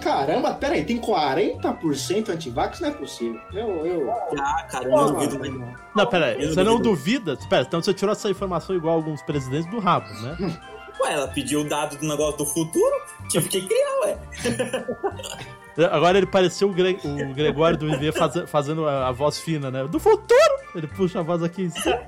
Caramba, 0.00 0.54
peraí, 0.54 0.84
tem 0.84 0.98
40% 0.98 2.28
antivax? 2.30 2.80
Não 2.80 2.88
é 2.88 2.92
possível. 2.92 3.40
Eu, 3.52 3.86
eu... 3.86 4.10
Ah, 4.38 4.62
cara, 4.70 4.84
eu 4.86 4.90
não 4.90 5.12
duvido 5.12 5.38
mais. 5.38 5.52
Não, 5.94 6.06
pera 6.06 6.26
aí. 6.26 6.42
Eu 6.42 6.54
Você 6.54 6.62
não 6.62 6.80
duvida? 6.80 7.34
Espera, 7.34 7.62
então 7.62 7.82
você 7.82 7.92
tirou 7.92 8.12
essa 8.12 8.30
informação 8.30 8.74
igual 8.74 8.94
alguns 8.94 9.20
presidentes 9.22 9.68
do 9.70 9.78
rabo, 9.78 10.08
né? 10.22 10.36
Ué, 11.00 11.12
ela 11.14 11.28
pediu 11.28 11.60
o 11.62 11.64
dado 11.68 11.96
do 11.96 12.06
negócio 12.06 12.38
do 12.38 12.46
futuro, 12.46 12.94
tive 13.28 13.48
que 13.48 13.66
criar, 13.66 14.00
ué. 14.04 14.18
Agora 15.90 16.18
ele 16.18 16.26
pareceu 16.26 16.68
o, 16.68 16.72
Gre- 16.74 16.98
o 17.04 17.34
Gregório 17.34 17.76
do 17.78 17.88
IV 17.88 18.12
faze- 18.12 18.46
fazendo 18.46 18.86
a, 18.86 19.08
a 19.08 19.12
voz 19.12 19.38
fina, 19.38 19.70
né? 19.70 19.86
Do 19.86 19.98
futuro! 19.98 20.54
Ele 20.74 20.86
puxa 20.86 21.20
a 21.20 21.22
voz 21.22 21.42
aqui 21.42 21.62
em 21.62 21.70
cima. 21.70 21.98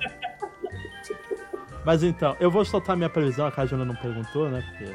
Mas 1.84 2.02
então, 2.02 2.36
eu 2.38 2.50
vou 2.50 2.64
soltar 2.64 2.96
minha 2.96 3.08
previsão, 3.10 3.46
a 3.46 3.50
Cajuna 3.52 3.84
não 3.84 3.94
perguntou, 3.96 4.48
né? 4.48 4.62
Porque- 4.68 4.94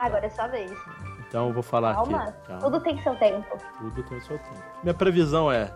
Agora 0.00 0.26
é 0.26 0.28
sua 0.30 0.48
vez. 0.48 0.70
Então 1.28 1.48
eu 1.48 1.52
vou 1.54 1.62
falar 1.62 1.94
Calma. 1.94 2.24
aqui. 2.24 2.46
Calma. 2.46 2.60
Tudo 2.62 2.80
tem 2.80 3.02
seu 3.02 3.14
tempo. 3.16 3.58
Tudo 3.78 4.02
tem 4.02 4.20
seu 4.20 4.38
tempo. 4.38 4.62
Minha 4.82 4.94
previsão 4.94 5.50
é. 5.50 5.72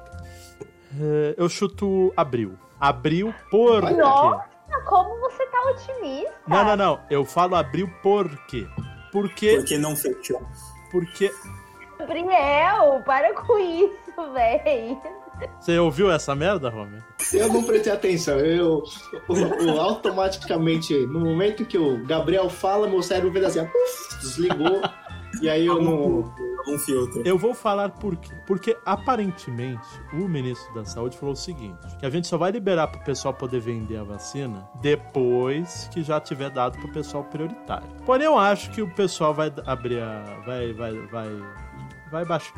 é, 1.01 1.35
eu 1.37 1.49
chuto 1.49 2.13
abril. 2.17 2.59
Abril 2.81 3.35
por 3.51 3.87
quê? 3.87 3.95
Nossa, 3.95 4.45
como 4.87 5.19
você 5.21 5.47
tá 5.47 5.61
otimista. 5.71 6.33
Não, 6.47 6.65
não, 6.65 6.77
não. 6.77 7.01
Eu 7.11 7.25
falo 7.25 7.57
abril 7.57 7.91
por 8.03 8.29
quê? 8.47 8.69
Porque. 9.11 9.57
Porque 9.57 9.79
não 9.79 9.97
fechou. 9.97 10.43
Porque. 10.91 11.33
Gabriel, 11.99 13.03
para 13.05 13.35
com 13.35 13.59
isso, 13.59 14.33
véi. 14.33 14.97
Você 15.61 15.79
ouviu 15.79 16.11
essa 16.11 16.35
merda, 16.35 16.69
Romero? 16.69 17.05
Eu 17.33 17.53
não 17.53 17.63
prestei 17.63 17.93
atenção. 17.93 18.39
Eu, 18.39 18.83
o- 19.29 19.65
o- 19.67 19.81
automaticamente, 19.81 20.95
no 21.07 21.21
momento 21.21 21.65
que 21.65 21.77
o 21.79 22.05
Gabriel 22.07 22.49
fala, 22.49 22.89
meu 22.89 23.03
cérebro 23.03 23.33
fez 23.33 23.45
assim, 23.45 23.69
desligou. 24.21 24.81
E 25.43 25.49
aí 25.49 25.67
eu 25.67 25.81
não. 25.81 26.33
um 26.67 26.79
filtro. 26.79 27.23
Eu 27.25 27.37
vou 27.39 27.55
falar 27.55 27.91
por 27.91 28.17
quê. 28.17 28.35
Porque 28.47 28.77
aparentemente 28.85 29.87
o 30.15 30.27
ministro 30.29 30.73
da 30.75 30.85
Saúde 30.87 31.17
falou 31.19 31.35
o 31.35 31.37
seguinte: 31.37 31.79
que 32.01 32.07
a 32.07 32.11
gente 32.11 32.27
só 32.27 32.39
vai 32.39 32.51
liberar 32.51 32.89
pro 32.89 33.01
pessoal 33.05 33.35
poder 33.35 33.61
vender 33.61 33.99
a 33.99 34.03
vacina 34.05 34.67
depois 34.81 35.89
que 35.93 36.03
já 36.03 36.19
tiver 36.21 36.51
dado 36.51 36.79
pro 36.79 36.89
pessoal 36.93 37.25
prioritário. 37.25 37.87
Porém, 38.07 38.27
eu 38.27 38.39
acho 38.39 38.71
que 38.71 38.81
o 38.83 38.89
pessoal 38.95 39.35
vai 39.35 39.53
abrir 39.67 40.01
a. 40.01 40.23
vai. 40.47 40.73
vai. 40.73 40.93
vai 41.09 41.29
vai 42.11 42.25
baixar. 42.25 42.55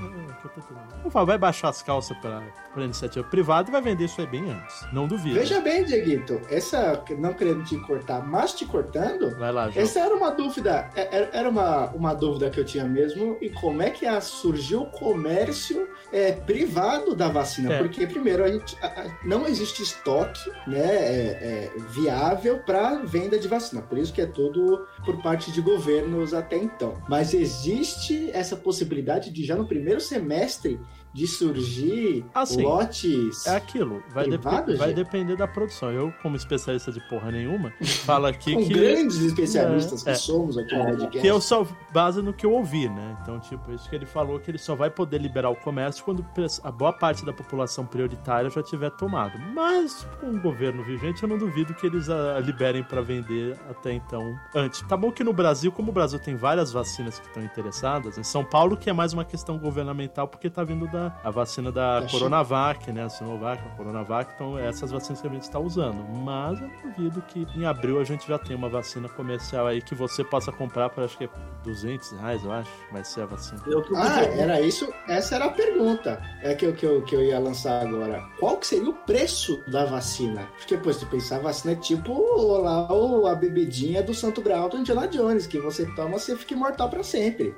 Vai 1.04 1.38
baixar 1.38 1.68
as 1.68 1.82
calças 1.82 2.16
para 2.18 2.42
iniciativa 2.84 3.26
privada 3.26 3.68
e 3.68 3.72
vai 3.72 3.82
vender 3.82 4.04
isso 4.04 4.20
aí 4.20 4.26
bem 4.26 4.50
antes. 4.50 4.86
Não 4.92 5.06
duvido. 5.06 5.34
Veja 5.34 5.60
bem, 5.60 5.84
Dieguito, 5.84 6.40
essa, 6.48 7.02
não 7.18 7.32
querendo 7.32 7.64
te 7.64 7.76
cortar, 7.78 8.26
mas 8.26 8.52
te 8.52 8.64
cortando, 8.64 9.36
vai 9.38 9.52
lá, 9.52 9.70
João. 9.70 9.82
essa 9.82 10.00
era 10.00 10.14
uma 10.14 10.30
dúvida, 10.30 10.90
é, 10.94 11.28
era 11.32 11.48
uma, 11.48 11.90
uma 11.90 12.14
dúvida 12.14 12.50
que 12.50 12.58
eu 12.58 12.64
tinha 12.64 12.84
mesmo, 12.84 13.36
e 13.40 13.50
como 13.50 13.82
é 13.82 13.90
que 13.90 14.06
surgiu 14.20 14.82
o 14.82 14.86
comércio 14.86 15.88
é, 16.12 16.32
privado 16.32 17.14
da 17.14 17.28
vacina? 17.28 17.74
É. 17.74 17.78
Porque, 17.78 18.06
primeiro, 18.06 18.44
a 18.44 18.48
gente, 18.48 18.76
a, 18.82 18.86
a, 18.86 19.06
não 19.24 19.46
existe 19.46 19.82
estoque 19.82 20.50
né, 20.66 20.80
é, 20.80 21.70
é 21.76 21.80
viável 21.88 22.58
para 22.58 22.96
venda 23.04 23.38
de 23.38 23.48
vacina, 23.48 23.82
por 23.82 23.98
isso 23.98 24.12
que 24.12 24.20
é 24.20 24.26
tudo 24.26 24.86
por 25.04 25.22
parte 25.22 25.52
de 25.52 25.60
governos 25.60 26.34
até 26.34 26.56
então. 26.56 27.00
Mas 27.08 27.34
existe 27.34 28.30
essa 28.32 28.56
possibilidade 28.56 29.30
de 29.30 29.39
já 29.44 29.56
no 29.56 29.66
primeiro 29.66 30.00
semestre 30.00 30.78
de 31.12 31.26
surgir 31.26 32.24
assim, 32.34 32.62
lotes. 32.62 33.46
É 33.46 33.56
aquilo, 33.56 34.02
vai, 34.12 34.28
dep 34.28 34.44
vai 34.76 34.92
depender 34.92 35.36
da 35.36 35.46
produção. 35.46 35.90
Eu, 35.90 36.12
como 36.22 36.36
especialista 36.36 36.92
de 36.92 37.00
porra 37.08 37.32
nenhuma, 37.32 37.72
falo 38.04 38.26
aqui 38.26 38.54
Com 38.54 38.64
que. 38.64 38.72
grandes 38.72 39.18
especialistas 39.18 40.02
é, 40.02 40.04
que 40.04 40.10
é, 40.10 40.14
somos 40.14 40.56
aqui 40.56 40.74
no 40.74 40.84
podcast. 40.84 41.20
Que 41.20 41.26
eu 41.26 41.40
só 41.40 41.66
base 41.92 42.22
no 42.22 42.32
que 42.32 42.46
eu 42.46 42.52
ouvi, 42.52 42.88
né? 42.88 43.16
Então, 43.22 43.40
tipo, 43.40 43.72
isso 43.72 43.88
que 43.88 43.96
ele 43.96 44.06
falou 44.06 44.38
que 44.38 44.50
ele 44.50 44.58
só 44.58 44.74
vai 44.74 44.90
poder 44.90 45.20
liberar 45.20 45.50
o 45.50 45.56
comércio 45.56 46.04
quando 46.04 46.24
a 46.62 46.70
boa 46.70 46.92
parte 46.92 47.24
da 47.24 47.32
população 47.32 47.84
prioritária 47.84 48.48
já 48.48 48.62
tiver 48.62 48.90
tomado. 48.90 49.38
Mas, 49.52 50.06
com 50.20 50.28
o 50.30 50.40
governo 50.40 50.82
vigente, 50.84 51.22
eu 51.22 51.28
não 51.28 51.38
duvido 51.38 51.74
que 51.74 51.86
eles 51.86 52.08
a, 52.08 52.38
liberem 52.38 52.82
para 52.82 53.00
vender 53.00 53.58
até 53.68 53.92
então 53.92 54.22
antes. 54.54 54.82
Tá 54.82 54.96
bom 54.96 55.10
que 55.10 55.24
no 55.24 55.32
Brasil, 55.32 55.72
como 55.72 55.90
o 55.90 55.94
Brasil 55.94 56.18
tem 56.18 56.36
várias 56.36 56.72
vacinas 56.72 57.18
que 57.18 57.26
estão 57.26 57.42
interessadas, 57.42 58.16
em 58.16 58.22
São 58.22 58.44
Paulo, 58.44 58.76
que 58.76 58.88
é 58.88 58.92
mais 58.92 59.12
uma 59.12 59.24
questão 59.24 59.58
governamental, 59.58 60.28
porque 60.28 60.48
tá 60.48 60.62
vindo 60.62 60.86
da 60.86 60.99
a 61.22 61.30
vacina 61.30 61.70
da 61.72 62.06
Coronavac, 62.10 62.90
né? 62.92 63.04
A 63.04 63.08
Sinovac, 63.08 63.62
a 63.64 63.76
Coronavac. 63.76 64.32
Então, 64.34 64.58
essas 64.58 64.90
vacinas 64.90 65.20
que 65.20 65.26
a 65.26 65.30
gente 65.30 65.42
está 65.42 65.58
usando. 65.58 66.02
Mas 66.08 66.60
eu 66.60 66.70
duvido 66.82 67.22
que 67.22 67.46
em 67.54 67.64
abril 67.64 68.00
a 68.00 68.04
gente 68.04 68.26
já 68.26 68.38
tenha 68.38 68.56
uma 68.56 68.68
vacina 68.68 69.08
comercial 69.08 69.66
aí 69.66 69.80
que 69.80 69.94
você 69.94 70.22
possa 70.24 70.52
comprar 70.52 70.90
por 70.90 71.04
acho 71.04 71.16
que 71.16 71.24
é 71.24 71.28
200 71.64 72.12
reais, 72.12 72.44
eu 72.44 72.52
acho. 72.52 72.70
Vai 72.92 73.04
ser 73.04 73.22
a 73.22 73.26
vacina. 73.26 73.60
Ah, 73.96 74.22
era 74.22 74.60
isso. 74.60 74.92
Essa 75.08 75.36
era 75.36 75.46
a 75.46 75.50
pergunta 75.50 76.20
é 76.42 76.54
que 76.54 76.66
eu, 76.66 76.72
que, 76.74 76.84
eu, 76.84 77.02
que 77.02 77.14
eu 77.14 77.22
ia 77.22 77.38
lançar 77.38 77.86
agora. 77.86 78.24
Qual 78.38 78.56
que 78.56 78.66
seria 78.66 78.90
o 78.90 78.94
preço 78.94 79.62
da 79.70 79.84
vacina? 79.84 80.48
Porque, 80.58 80.76
depois 80.76 80.96
tu 80.98 81.06
pensar, 81.06 81.36
a 81.36 81.40
vacina 81.40 81.72
é 81.72 81.76
tipo 81.76 82.12
lá, 82.58 82.88
a 83.30 83.34
bebidinha 83.34 84.02
do 84.02 84.14
Santo 84.14 84.40
Grau 84.40 84.68
do 84.68 84.78
Indiana 84.78 85.08
Jones, 85.08 85.46
que 85.46 85.58
você 85.58 85.86
toma, 85.94 86.18
você 86.18 86.36
fica 86.36 86.54
imortal 86.54 86.88
para 86.88 87.02
sempre 87.02 87.54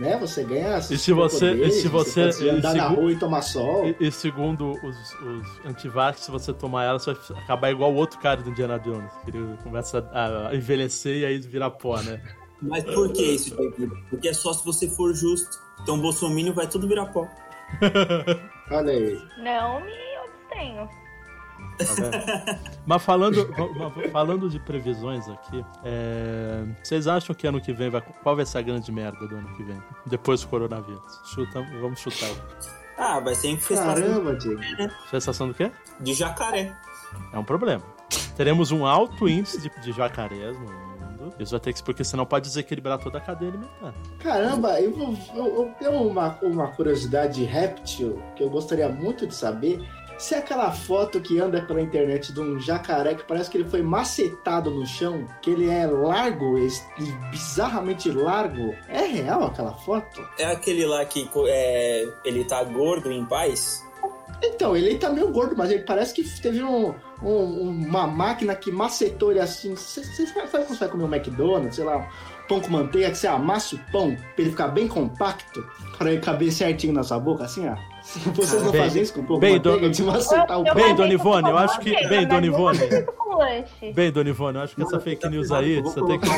né? 0.00 0.16
Você 0.16 0.42
ganha. 0.42 0.78
E 0.78 0.98
se 0.98 1.12
você, 1.12 1.52
e 1.52 1.70
se 1.70 1.86
você, 1.88 2.32
você 2.32 2.48
andar 2.48 2.74
na 2.74 2.88
rua 2.88 3.12
e 3.12 3.16
tomar 3.16 3.42
sol. 3.42 3.86
E, 3.86 4.08
e 4.08 4.10
segundo 4.10 4.72
os, 4.82 5.14
os 5.14 5.66
antivax, 5.66 6.20
se 6.20 6.30
você 6.30 6.52
tomar 6.52 6.84
ela, 6.84 6.98
você 6.98 7.12
vai 7.12 7.42
acabar 7.42 7.70
igual 7.70 7.92
o 7.92 7.96
outro 7.96 8.18
cara 8.18 8.42
do 8.42 8.50
Indiana 8.50 8.78
Jones, 8.78 9.12
que 9.24 9.30
ele 9.30 9.56
começa 9.62 10.08
a 10.12 10.54
envelhecer 10.54 11.18
e 11.18 11.24
aí 11.26 11.38
vira 11.38 11.70
pó, 11.70 12.00
né? 12.00 12.20
Mas 12.62 12.84
por 12.84 13.12
que 13.12 13.22
isso, 13.22 13.56
Porque 14.08 14.28
é 14.28 14.34
só 14.34 14.52
se 14.52 14.64
você 14.64 14.88
for 14.88 15.14
justo. 15.14 15.58
Então 15.82 15.96
o 15.96 16.00
Bolsonaro 16.00 16.52
vai 16.54 16.66
tudo 16.66 16.88
virar 16.88 17.06
pó. 17.06 17.28
Olha 18.70 18.92
aí. 18.92 19.18
Não 19.38 19.80
me 19.80 20.16
abstenho. 20.24 20.88
Tá 21.84 22.58
Mas 22.86 23.02
falando, 23.02 23.48
falando 24.10 24.48
de 24.48 24.58
previsões 24.58 25.28
aqui, 25.28 25.64
é... 25.84 26.64
vocês 26.82 27.06
acham 27.06 27.34
que 27.34 27.46
ano 27.46 27.60
que 27.60 27.72
vem 27.72 27.90
vai. 27.90 28.00
Qual 28.00 28.36
vai 28.36 28.46
ser 28.46 28.58
a 28.58 28.62
grande 28.62 28.90
merda 28.90 29.26
do 29.26 29.36
ano 29.36 29.56
que 29.56 29.62
vem? 29.62 29.80
Depois 30.06 30.40
do 30.40 30.48
coronavírus. 30.48 31.20
Chuta, 31.26 31.62
vamos 31.80 32.00
chutar. 32.00 32.30
Ah, 32.96 33.18
vai 33.20 33.34
ser 33.34 33.48
infestação. 33.48 33.94
Caramba, 33.94 34.36
Diego. 34.36 34.60
Sensação 35.10 35.48
do 35.48 35.54
quê? 35.54 35.70
De 35.98 36.12
jacaré. 36.12 36.76
É 37.32 37.38
um 37.38 37.44
problema. 37.44 37.82
Teremos 38.36 38.70
um 38.70 38.84
alto 38.84 39.28
índice 39.28 39.60
de, 39.60 39.70
de 39.80 39.92
jacarés 39.92 40.58
no 40.58 40.64
mundo. 40.64 41.00
Isso 41.38 41.50
vai 41.52 41.60
ter 41.60 41.72
que. 41.72 41.82
Porque 41.82 42.04
senão 42.04 42.24
pode 42.26 42.46
desequilibrar 42.46 42.98
toda 42.98 43.18
a 43.18 43.20
cadeia 43.20 43.50
alimentar. 43.50 43.94
Caramba, 44.18 44.80
eu, 44.80 44.92
eu, 45.34 45.44
eu 45.44 45.74
tenho 45.78 46.02
uma, 46.02 46.38
uma 46.42 46.68
curiosidade 46.68 47.44
réptil 47.44 48.22
que 48.36 48.42
eu 48.42 48.50
gostaria 48.50 48.88
muito 48.88 49.26
de 49.26 49.34
saber 49.34 49.80
se 50.20 50.34
é 50.34 50.38
aquela 50.38 50.70
foto 50.70 51.18
que 51.20 51.40
anda 51.40 51.62
pela 51.62 51.80
internet 51.80 52.32
de 52.32 52.40
um 52.40 52.60
jacaré 52.60 53.14
que 53.14 53.24
parece 53.24 53.48
que 53.48 53.56
ele 53.56 53.68
foi 53.68 53.80
macetado 53.80 54.70
no 54.70 54.86
chão, 54.86 55.26
que 55.40 55.50
ele 55.50 55.68
é 55.68 55.86
largo 55.86 56.58
e 56.58 56.68
bizarramente 57.30 58.10
largo, 58.10 58.74
é 58.86 59.06
real 59.06 59.44
aquela 59.44 59.72
foto? 59.72 60.20
É 60.38 60.44
aquele 60.44 60.84
lá 60.84 61.04
que 61.06 61.28
é, 61.46 62.06
ele 62.24 62.44
tá 62.44 62.62
gordo 62.64 63.10
em 63.10 63.24
paz? 63.24 63.82
Então, 64.42 64.76
ele 64.76 64.98
tá 64.98 65.10
meio 65.10 65.30
gordo, 65.30 65.54
mas 65.56 65.70
ele 65.70 65.84
parece 65.84 66.14
que 66.14 66.22
teve 66.40 66.62
um, 66.62 66.94
um, 67.22 67.70
uma 67.70 68.06
máquina 68.06 68.54
que 68.54 68.70
macetou 68.70 69.30
ele 69.30 69.40
assim. 69.40 69.74
Você 69.74 70.02
sabe 70.04 70.48
quando 70.50 70.68
você 70.68 70.78
vai 70.78 70.88
comer 70.88 71.04
um 71.04 71.14
McDonald's, 71.14 71.76
sei 71.76 71.84
lá, 71.84 72.10
pão 72.48 72.60
com 72.60 72.70
manteiga, 72.70 73.10
que 73.10 73.18
você 73.18 73.26
amassa 73.26 73.76
o 73.76 73.78
pão 73.90 74.16
pra 74.16 74.34
ele 74.38 74.50
ficar 74.50 74.68
bem 74.68 74.88
compacto, 74.88 75.66
para 75.98 76.12
ele 76.12 76.20
caber 76.20 76.52
certinho 76.52 76.92
na 76.92 77.02
sua 77.02 77.18
boca, 77.18 77.44
assim, 77.44 77.68
ó. 77.68 77.76
Vocês 78.34 78.62
não 78.62 78.72
bem, 78.72 78.82
fazem 78.82 79.02
isso 79.02 79.14
com 79.14 79.20
um 79.20 79.24
pouco 79.24 79.40
bem, 79.40 79.60
do... 79.60 79.90
de 79.90 80.02
macetar 80.02 80.58
o 80.58 80.74
Bem, 80.74 80.94
Dona 80.94 81.12
Ivone, 81.12 81.48
eu 81.50 81.58
acho 81.58 81.80
que... 81.80 82.08
Bem, 82.08 82.26
Dona 82.26 82.46
Ivone... 82.46 82.78
Bem, 83.94 84.10
Dona 84.10 84.30
Ivone, 84.30 84.56
eu 84.56 84.62
acho 84.62 84.74
que 84.74 84.82
essa 84.82 85.00
fake 85.00 85.28
news 85.28 85.50
aí, 85.52 85.80
você 85.80 86.00
tem 86.04 86.18
que... 86.18 86.28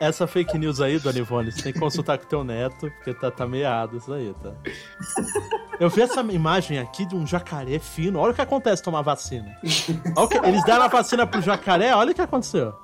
Essa 0.00 0.26
fake 0.26 0.58
news 0.58 0.80
aí, 0.80 0.98
Dona 0.98 1.18
Ivone, 1.18 1.52
você 1.52 1.62
tem 1.62 1.72
que 1.72 1.78
consultar 1.78 2.18
com 2.18 2.24
o 2.24 2.28
teu 2.28 2.44
neto, 2.44 2.90
porque 2.90 3.14
tá, 3.14 3.30
tá 3.30 3.46
meado 3.46 3.96
isso 3.96 4.12
aí, 4.12 4.34
tá? 4.42 4.52
Eu 5.80 5.88
vi 5.88 6.02
essa 6.02 6.20
imagem 6.20 6.78
aqui 6.78 7.06
de 7.06 7.14
um 7.14 7.26
jacaré 7.26 7.78
fino. 7.78 8.18
Olha 8.18 8.32
o 8.32 8.34
que 8.34 8.40
acontece 8.40 8.82
tomar 8.82 9.02
vacina. 9.02 9.56
Eles 9.62 10.64
deram 10.64 10.82
a 10.82 10.88
vacina 10.88 11.26
pro 11.26 11.40
jacaré, 11.40 11.94
olha 11.94 12.10
o 12.10 12.14
que 12.14 12.20
aconteceu. 12.20 12.74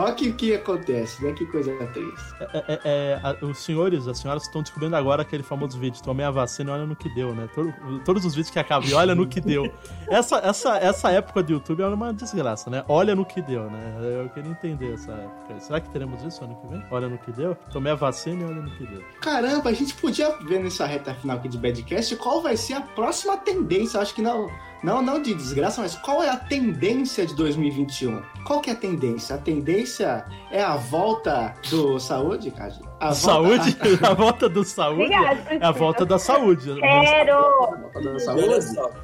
Olha 0.00 0.12
o 0.12 0.16
que, 0.16 0.32
que 0.32 0.54
acontece, 0.54 1.22
né? 1.24 1.32
Que 1.32 1.44
coisa 1.46 1.74
triste. 1.88 2.34
É, 2.40 2.80
é, 2.84 3.20
é, 3.22 3.44
os 3.44 3.58
senhores, 3.58 4.08
as 4.08 4.18
senhoras 4.18 4.44
estão 4.44 4.62
descobrindo 4.62 4.96
agora 4.96 5.22
aquele 5.22 5.42
famoso 5.42 5.78
vídeo, 5.78 6.02
tomei 6.02 6.24
a 6.24 6.30
vacina 6.30 6.70
e 6.70 6.74
olha 6.74 6.86
no 6.86 6.96
que 6.96 7.08
deu, 7.14 7.34
né? 7.34 7.48
Todo, 7.54 7.72
todos 8.04 8.24
os 8.24 8.34
vídeos 8.34 8.50
que 8.50 8.58
acabam 8.58 8.88
e 8.88 8.94
olha 8.94 9.14
no 9.14 9.26
que 9.26 9.40
deu. 9.40 9.70
Essa, 10.08 10.38
essa, 10.38 10.76
essa 10.76 11.10
época 11.10 11.42
do 11.42 11.52
YouTube 11.52 11.82
é 11.82 11.86
uma 11.86 12.12
desgraça, 12.12 12.68
né? 12.68 12.84
Olha 12.88 13.14
no 13.14 13.24
que 13.24 13.40
deu, 13.40 13.70
né? 13.70 13.96
Eu 14.22 14.28
queria 14.30 14.50
entender 14.50 14.94
essa 14.94 15.12
época. 15.12 15.60
Será 15.60 15.80
que 15.80 15.88
teremos 15.90 16.22
isso 16.24 16.42
ano 16.42 16.56
que 16.56 16.66
vem? 16.66 16.82
Olha 16.90 17.08
no 17.08 17.16
que 17.16 17.30
deu? 17.30 17.56
Tomei 17.70 17.92
a 17.92 17.94
vacina 17.94 18.42
e 18.42 18.44
olha 18.44 18.62
no 18.62 18.70
que 18.72 18.86
deu. 18.86 19.02
Caramba, 19.20 19.70
a 19.70 19.72
gente 19.72 19.94
podia 19.94 20.30
ver 20.38 20.60
nessa 20.60 20.84
reta 20.86 21.14
final 21.14 21.36
aqui 21.36 21.48
de 21.48 21.58
Badcast 21.58 22.16
qual 22.16 22.42
vai 22.42 22.56
ser 22.56 22.74
a 22.74 22.80
próxima 22.80 23.36
tendência. 23.36 23.98
Eu 23.98 24.02
acho 24.02 24.14
que 24.14 24.22
não 24.22 24.48
não, 24.82 25.02
não 25.02 25.20
de 25.20 25.34
desgraça, 25.34 25.82
mas 25.82 25.94
qual 25.94 26.22
é 26.22 26.30
a 26.30 26.36
tendência 26.36 27.26
de 27.26 27.34
2021? 27.34 28.22
Qual 28.44 28.60
que 28.60 28.70
é 28.70 28.72
a 28.72 28.76
tendência? 28.76 29.36
A 29.36 29.38
tendência 29.38 30.24
é 30.50 30.62
a 30.62 30.76
volta 30.76 31.54
do 31.70 31.98
saúde, 31.98 32.50
Kaji? 32.50 32.80
A 32.98 33.12
saúde? 33.12 33.76
Volta... 33.76 34.08
a 34.08 34.14
volta 34.14 34.48
do 34.48 34.64
saúde? 34.64 35.02
Obrigado, 35.02 35.38
é 35.50 35.64
a 35.64 35.70
volta 35.70 36.06
da 36.06 36.18
saúde. 36.18 36.74
Quero! 36.80 37.36
A 37.36 37.76
volta 37.76 38.00
da 38.00 38.20
saúde? 38.20 38.48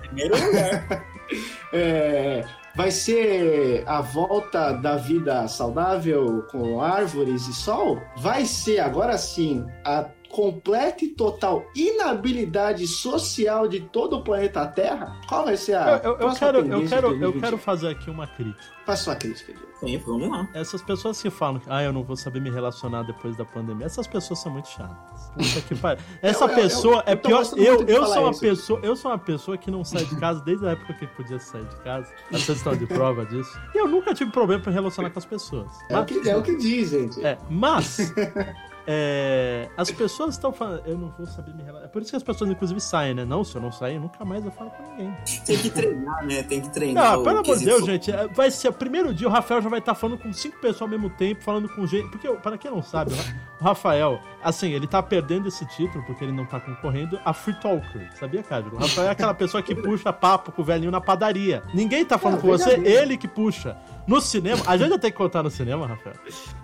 Primeiro 0.00 0.46
lugar. 0.46 1.06
é, 1.72 2.44
vai 2.74 2.90
ser 2.90 3.84
a 3.86 4.00
volta 4.00 4.72
da 4.72 4.96
vida 4.96 5.46
saudável 5.48 6.46
com 6.50 6.80
árvores 6.80 7.46
e 7.48 7.54
sol? 7.54 8.00
Vai 8.18 8.44
ser, 8.44 8.80
agora 8.80 9.18
sim, 9.18 9.66
a 9.84 10.04
completa 10.36 11.02
e 11.02 11.08
total 11.08 11.66
inabilidade 11.74 12.86
social 12.86 13.66
de 13.66 13.80
todo 13.80 14.18
o 14.18 14.22
planeta 14.22 14.66
Terra? 14.66 15.18
Qual 15.26 15.46
vai 15.46 15.56
ser 15.56 15.76
a. 15.76 15.98
Eu, 16.04 16.12
eu, 16.12 16.28
eu 16.28 16.34
quero, 16.34 16.58
eu, 16.58 16.86
quero, 16.86 17.24
eu 17.24 17.40
quero 17.40 17.56
fazer 17.56 17.88
aqui 17.88 18.10
uma 18.10 18.26
crítica. 18.26 18.76
Faça 18.84 19.04
sua 19.04 19.16
crítica, 19.16 19.54
Sim, 19.80 19.98
vamos 20.06 20.30
lá. 20.30 20.48
Essas 20.54 20.80
pessoas 20.80 21.20
que 21.20 21.28
falam 21.28 21.58
que 21.58 21.66
ah, 21.68 21.82
eu 21.82 21.92
não 21.92 22.04
vou 22.04 22.16
saber 22.16 22.40
me 22.40 22.50
relacionar 22.50 23.02
depois 23.02 23.36
da 23.36 23.44
pandemia, 23.44 23.86
essas 23.86 24.06
pessoas 24.06 24.38
são 24.38 24.52
muito 24.52 24.68
chatas. 24.68 25.30
Puta 25.34 25.60
que 25.66 25.74
pariu. 25.74 26.04
Essa 26.22 26.44
eu, 26.44 26.54
pessoa 26.54 27.02
é 27.06 27.16
pior. 27.16 27.44
Eu, 27.56 27.84
eu 27.86 28.06
sou 28.06 28.22
uma 28.22 28.30
isso. 28.30 28.40
pessoa, 28.40 28.80
eu 28.82 28.94
sou 28.94 29.10
uma 29.10 29.18
pessoa 29.18 29.58
que 29.58 29.70
não 29.70 29.84
sai 29.84 30.04
de 30.04 30.16
casa 30.16 30.40
desde 30.40 30.66
a 30.66 30.70
época 30.70 30.94
que 30.94 31.06
podia 31.08 31.38
sair 31.38 31.64
de 31.64 31.76
casa. 31.76 32.12
Vocês 32.30 32.58
estão 32.58 32.76
de 32.76 32.86
prova 32.86 33.26
disso. 33.26 33.58
E 33.74 33.78
eu 33.78 33.88
nunca 33.88 34.14
tive 34.14 34.30
problema 34.30 34.62
para 34.62 34.72
relacionar 34.72 35.10
com 35.10 35.18
as 35.18 35.26
pessoas. 35.26 35.68
É, 35.90 35.94
mas, 35.94 36.02
o, 36.02 36.06
que, 36.06 36.28
é 36.28 36.36
o 36.36 36.42
que 36.42 36.56
diz, 36.56 36.90
gente. 36.90 37.24
É, 37.24 37.36
mas 37.50 38.12
É, 38.86 39.68
as 39.76 39.90
pessoas 39.90 40.34
estão 40.34 40.52
falando. 40.52 40.82
Eu 40.86 40.96
não 40.96 41.12
vou 41.16 41.26
saber 41.26 41.52
me 41.54 41.62
relacionar. 41.62 41.86
É 41.86 41.88
por 41.88 42.00
isso 42.02 42.10
que 42.10 42.16
as 42.16 42.22
pessoas, 42.22 42.50
inclusive, 42.50 42.80
saem, 42.80 43.14
né? 43.14 43.24
Não, 43.24 43.42
se 43.42 43.54
eu 43.56 43.60
não 43.60 43.72
sair, 43.72 43.98
nunca 43.98 44.24
mais 44.24 44.44
eu 44.44 44.50
falo 44.50 44.70
com 44.70 44.82
ninguém. 44.90 45.14
Tem 45.44 45.58
que 45.58 45.70
treinar, 45.70 46.24
né? 46.24 46.42
Tem 46.42 46.60
que 46.60 46.70
treinar. 46.70 47.14
Ah, 47.14 47.18
pelo 47.18 47.38
amor 47.40 47.58
de 47.58 47.64
Deus, 47.64 47.84
gente. 47.84 48.10
É, 48.12 48.28
vai 48.28 48.50
ser 48.50 48.68
o 48.68 48.72
primeiro 48.72 49.12
dia, 49.12 49.26
o 49.26 49.30
Rafael 49.30 49.60
já 49.60 49.68
vai 49.68 49.80
estar 49.80 49.94
falando 49.94 50.18
com 50.18 50.32
cinco 50.32 50.56
pessoas 50.60 50.82
ao 50.82 50.88
mesmo 50.88 51.10
tempo, 51.10 51.42
falando 51.42 51.68
com 51.68 51.86
gente. 51.86 52.08
Porque, 52.10 52.28
para 52.28 52.56
quem 52.56 52.70
não 52.70 52.82
sabe, 52.82 53.12
O 53.60 53.64
Rafael, 53.64 54.20
assim, 54.42 54.72
ele 54.72 54.86
tá 54.86 55.02
perdendo 55.02 55.48
esse 55.48 55.64
título 55.66 56.04
porque 56.06 56.22
ele 56.22 56.32
não 56.32 56.44
tá 56.44 56.60
concorrendo 56.60 57.18
a 57.24 57.32
Free 57.32 57.54
Talker. 57.54 58.10
Sabia, 58.18 58.42
Cádio? 58.42 58.72
O 58.74 58.76
Rafael 58.78 59.08
é 59.08 59.10
aquela 59.10 59.32
pessoa 59.34 59.62
que 59.62 59.74
puxa 59.74 60.12
papo 60.12 60.52
com 60.52 60.62
o 60.62 60.64
velhinho 60.64 60.90
na 60.90 61.00
padaria. 61.00 61.62
Ninguém 61.74 62.04
tá 62.04 62.18
falando 62.18 62.38
Ah, 62.38 62.42
com 62.42 62.48
você, 62.48 62.74
ele 62.74 63.16
que 63.16 63.26
puxa. 63.26 63.76
No 64.06 64.20
cinema, 64.20 64.62
a 64.66 64.76
gente 64.76 64.90
já 64.90 64.98
tem 64.98 65.10
que 65.10 65.16
contar 65.16 65.42
no 65.42 65.50
cinema, 65.50 65.84
Rafael. 65.86 66.14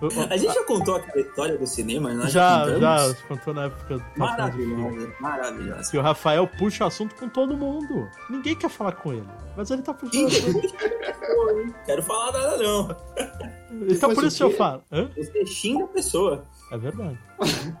O- 0.01 0.05
o- 0.05 0.27
A 0.33 0.37
gente 0.37 0.53
já 0.53 0.63
contou 0.63 0.95
aquela 0.95 1.19
história 1.27 1.57
do 1.57 1.67
cinema? 1.67 2.13
Nós 2.13 2.31
já, 2.31 2.59
contamos? 2.61 2.79
já 2.81 3.13
contou 3.27 3.53
na 3.53 3.65
época. 3.65 4.05
Maravilhosa, 4.15 5.13
maravilhosa. 5.19 5.91
Que 5.91 5.97
o 5.97 6.01
Rafael 6.01 6.47
puxa 6.47 6.85
assunto 6.85 7.13
com 7.15 7.27
todo 7.27 7.57
mundo. 7.57 8.07
Ninguém 8.29 8.55
quer 8.55 8.69
falar 8.69 8.93
com 8.93 9.11
ele. 9.11 9.27
Mas 9.57 9.69
ele 9.71 9.81
tá 9.81 9.93
puxando 9.93 10.27
assunto. 10.27 10.73
Quero 11.85 12.01
falar 12.03 12.31
nada, 12.31 12.57
não. 12.57 12.95
Então 13.89 14.13
por 14.13 14.23
o 14.23 14.27
isso 14.27 14.43
eu 14.43 14.49
quê? 14.49 14.55
falo. 14.55 14.83
Hã? 14.91 15.09
Você 15.15 15.45
xinga 15.45 15.83
a 15.83 15.87
pessoa. 15.87 16.45
É 16.71 16.77
verdade. 16.77 17.19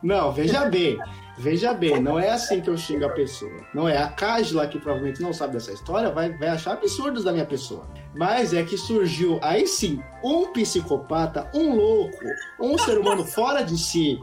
Não, 0.03 0.31
veja 0.33 0.65
bem. 0.69 0.97
Veja 1.37 1.73
bem, 1.73 2.01
não 2.01 2.19
é 2.19 2.29
assim 2.31 2.61
que 2.61 2.69
eu 2.69 2.77
xingo 2.77 3.05
a 3.05 3.09
pessoa. 3.09 3.51
Não 3.73 3.87
é. 3.87 3.97
A 3.97 4.09
Cágila, 4.09 4.67
que 4.67 4.77
provavelmente 4.77 5.21
não 5.21 5.33
sabe 5.33 5.53
dessa 5.53 5.71
história, 5.71 6.11
vai, 6.11 6.31
vai 6.37 6.49
achar 6.49 6.73
absurdos 6.73 7.23
da 7.23 7.31
minha 7.31 7.45
pessoa. 7.45 7.87
Mas 8.15 8.53
é 8.53 8.63
que 8.63 8.77
surgiu, 8.77 9.39
aí 9.41 9.67
sim, 9.67 10.01
um 10.23 10.51
psicopata, 10.51 11.49
um 11.53 11.75
louco, 11.75 12.23
um 12.59 12.77
ser 12.77 12.97
humano 12.99 13.25
fora 13.27 13.63
de 13.63 13.77
si, 13.77 14.19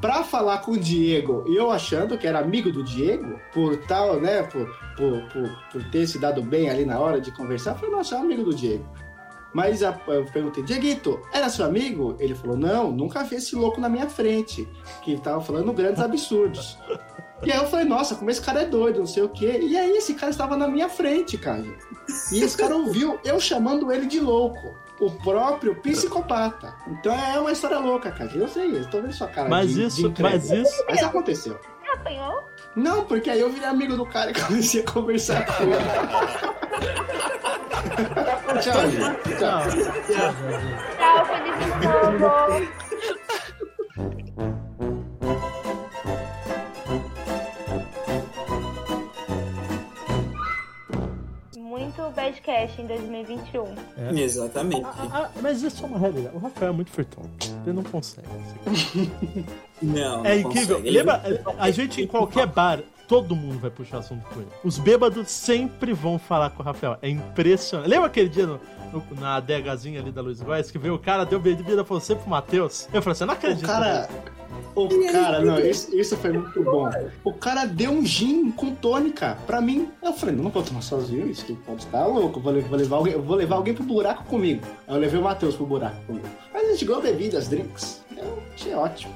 pra 0.00 0.22
falar 0.22 0.58
com 0.58 0.72
o 0.72 0.78
Diego, 0.78 1.44
e 1.48 1.56
eu 1.56 1.70
achando 1.70 2.16
que 2.16 2.26
era 2.26 2.38
amigo 2.38 2.70
do 2.70 2.82
Diego, 2.82 3.40
por 3.52 3.76
tal, 3.86 4.20
né, 4.20 4.42
por, 4.42 4.66
por, 4.96 5.22
por, 5.32 5.58
por 5.72 5.90
ter 5.90 6.06
se 6.06 6.18
dado 6.18 6.42
bem 6.42 6.70
ali 6.70 6.84
na 6.84 6.98
hora 6.98 7.20
de 7.20 7.32
conversar, 7.32 7.72
eu 7.72 7.76
falei, 7.76 7.94
nossa, 7.94 8.16
é 8.16 8.18
amigo 8.18 8.44
do 8.44 8.54
Diego. 8.54 8.84
Mas 9.52 9.82
eu 9.82 9.92
perguntei, 10.32 10.62
Dieguito, 10.62 11.20
era 11.32 11.50
seu 11.50 11.66
amigo? 11.66 12.16
Ele 12.18 12.34
falou, 12.34 12.56
não, 12.56 12.90
nunca 12.90 13.22
vi 13.22 13.36
esse 13.36 13.54
louco 13.54 13.80
na 13.80 13.88
minha 13.88 14.08
frente, 14.08 14.66
que 15.02 15.16
tava 15.18 15.42
falando 15.42 15.72
grandes 15.72 16.00
absurdos. 16.00 16.78
E 17.44 17.50
aí 17.50 17.58
eu 17.58 17.66
falei, 17.66 17.84
nossa, 17.84 18.14
como 18.14 18.30
esse 18.30 18.40
cara 18.40 18.62
é 18.62 18.66
doido, 18.66 19.00
não 19.00 19.06
sei 19.06 19.22
o 19.22 19.28
quê. 19.28 19.58
E 19.62 19.76
aí 19.76 19.96
esse 19.96 20.14
cara 20.14 20.30
estava 20.30 20.56
na 20.56 20.68
minha 20.68 20.88
frente, 20.88 21.36
cara. 21.36 21.64
E 22.30 22.40
esse 22.42 22.56
cara 22.56 22.76
ouviu 22.76 23.18
eu 23.24 23.40
chamando 23.40 23.90
ele 23.92 24.06
de 24.06 24.20
louco. 24.20 24.80
O 25.00 25.10
próprio 25.10 25.74
psicopata. 25.76 26.72
Então 26.86 27.12
é 27.12 27.40
uma 27.40 27.50
história 27.50 27.78
louca, 27.78 28.12
cara. 28.12 28.30
Eu 28.32 28.46
sei, 28.46 28.76
eu 28.76 28.88
tô 28.88 29.00
vendo 29.02 29.12
sua 29.12 29.26
cara 29.26 29.48
Mas 29.48 29.70
de, 29.70 29.74
de 29.74 29.82
isso, 29.86 30.06
incrédulo. 30.06 30.40
mas 30.40 30.50
isso. 30.68 30.84
Mas 30.88 31.02
aconteceu. 31.02 31.58
Apanhou? 31.92 32.44
Não, 32.76 33.04
porque 33.04 33.28
aí 33.28 33.40
eu 33.40 33.50
virei 33.50 33.68
amigo 33.68 33.96
do 33.96 34.06
cara 34.06 34.30
e 34.30 34.34
comecei 34.34 34.82
a 34.82 34.84
conversar 34.90 35.44
com 35.44 35.64
ele. 35.64 35.72
Tchau, 38.62 38.90
gente. 38.90 39.38
Tchau. 39.38 39.38
Tchau, 39.38 39.70
gente. 39.70 39.92
Tchau, 40.96 41.26
feliz 41.26 41.54
ano 42.04 42.18
novo. 42.18 42.68
Em 52.80 52.86
2021. 52.86 53.64
É. 53.98 54.20
Exatamente. 54.20 54.84
Ah, 54.84 55.08
ah, 55.12 55.30
mas 55.40 55.62
isso 55.62 55.82
é 55.84 55.86
uma 55.86 55.98
realidade. 55.98 56.34
O 56.36 56.38
Rafael 56.38 56.70
é 56.72 56.74
muito 56.74 56.90
furtão. 56.90 57.24
Ele 57.64 57.72
não 57.74 57.82
consegue. 57.84 58.26
Não, 59.82 60.24
É 60.24 60.36
não 60.36 60.50
incrível. 60.50 60.76
consegue. 60.76 60.88
Ele- 60.88 60.98
Lembra, 60.98 61.22
a 61.58 61.70
gente 61.72 62.00
em 62.02 62.06
qualquer 62.06 62.46
bar, 62.46 62.78
todo 63.12 63.36
mundo 63.36 63.58
vai 63.58 63.70
puxar 63.70 63.98
assunto 63.98 64.24
com 64.32 64.40
ele. 64.40 64.48
Os 64.64 64.78
bêbados 64.78 65.30
sempre 65.30 65.92
vão 65.92 66.18
falar 66.18 66.48
com 66.48 66.62
o 66.62 66.64
Rafael. 66.64 66.96
É 67.02 67.10
impressionante. 67.10 67.90
Lembra 67.90 68.06
aquele 68.06 68.30
dia 68.30 68.46
no- 68.46 68.58
no- 68.90 69.20
na 69.20 69.36
adegazinha 69.36 70.00
ali 70.00 70.10
da 70.10 70.22
Luiz 70.22 70.40
Góes 70.40 70.70
que 70.70 70.78
veio 70.78 70.94
o 70.94 70.98
cara, 70.98 71.24
deu 71.26 71.38
bebida, 71.38 71.84
falou 71.84 72.00
sempre 72.00 72.22
pro 72.22 72.30
Matheus? 72.30 72.88
Eu 72.90 73.02
falei 73.02 73.12
assim, 73.12 73.24
eu 73.24 73.26
não 73.26 73.34
O 73.34 73.36
acredito. 73.36 73.66
cara. 73.66 74.08
O 74.74 74.88
cara, 75.12 75.40
não, 75.40 75.58
isso, 75.58 75.94
isso 75.94 76.16
foi 76.16 76.32
muito 76.32 76.62
bom. 76.64 76.88
O 77.22 77.34
cara 77.34 77.66
deu 77.66 77.90
um 77.90 78.02
gin 78.04 78.50
com 78.50 78.74
tônica 78.74 79.36
pra 79.46 79.60
mim. 79.60 79.90
Eu 80.02 80.14
falei, 80.14 80.34
não 80.34 80.48
vou 80.48 80.62
tomar 80.62 80.80
sozinho, 80.80 81.28
isso 81.28 81.44
que 81.44 81.52
pode 81.54 81.82
estar 81.84 82.06
louco. 82.06 82.40
Vou, 82.40 82.58
vou 82.62 82.78
levar 82.78 82.96
alguém, 82.96 83.12
eu 83.12 83.22
vou 83.22 83.36
levar 83.36 83.56
alguém 83.56 83.74
pro 83.74 83.84
buraco 83.84 84.24
comigo. 84.24 84.62
Aí 84.88 84.94
eu 84.94 85.00
levei 85.00 85.20
o 85.20 85.22
Matheus 85.22 85.54
pro 85.54 85.66
buraco 85.66 85.96
comigo. 86.06 86.26
Mas 86.52 86.66
a 86.66 86.70
gente 86.72 86.84
ganhou 86.86 87.02
bebidas, 87.02 87.48
drinks. 87.48 88.02
Eu 88.16 88.42
achei 88.54 88.74
ótimo. 88.74 89.12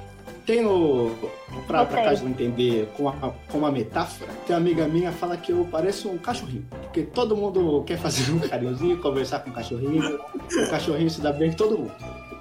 Tem 0.47 0.65
o. 0.65 1.13
Pra, 1.67 1.85
pra 1.85 2.03
caso 2.05 2.23
não 2.23 2.31
entender 2.31 2.87
com 2.95 3.03
uma, 3.03 3.35
com 3.51 3.57
uma 3.57 3.69
metáfora, 3.69 4.31
tem 4.47 4.55
uma 4.55 4.61
amiga 4.61 4.87
minha 4.87 5.11
que 5.11 5.17
fala 5.17 5.35
que 5.35 5.51
eu 5.51 5.67
pareço 5.69 6.09
um 6.09 6.17
cachorrinho. 6.17 6.65
Porque 6.83 7.03
todo 7.03 7.35
mundo 7.35 7.83
quer 7.85 7.97
fazer 7.97 8.31
um 8.31 8.39
carinhozinho, 8.39 8.97
conversar 8.99 9.39
com 9.39 9.49
o 9.49 9.53
cachorrinho. 9.53 10.17
O 10.17 10.69
cachorrinho 10.69 11.09
se 11.09 11.19
dá 11.19 11.33
bem 11.33 11.51
com 11.51 11.57
todo 11.57 11.77
mundo. 11.77 11.91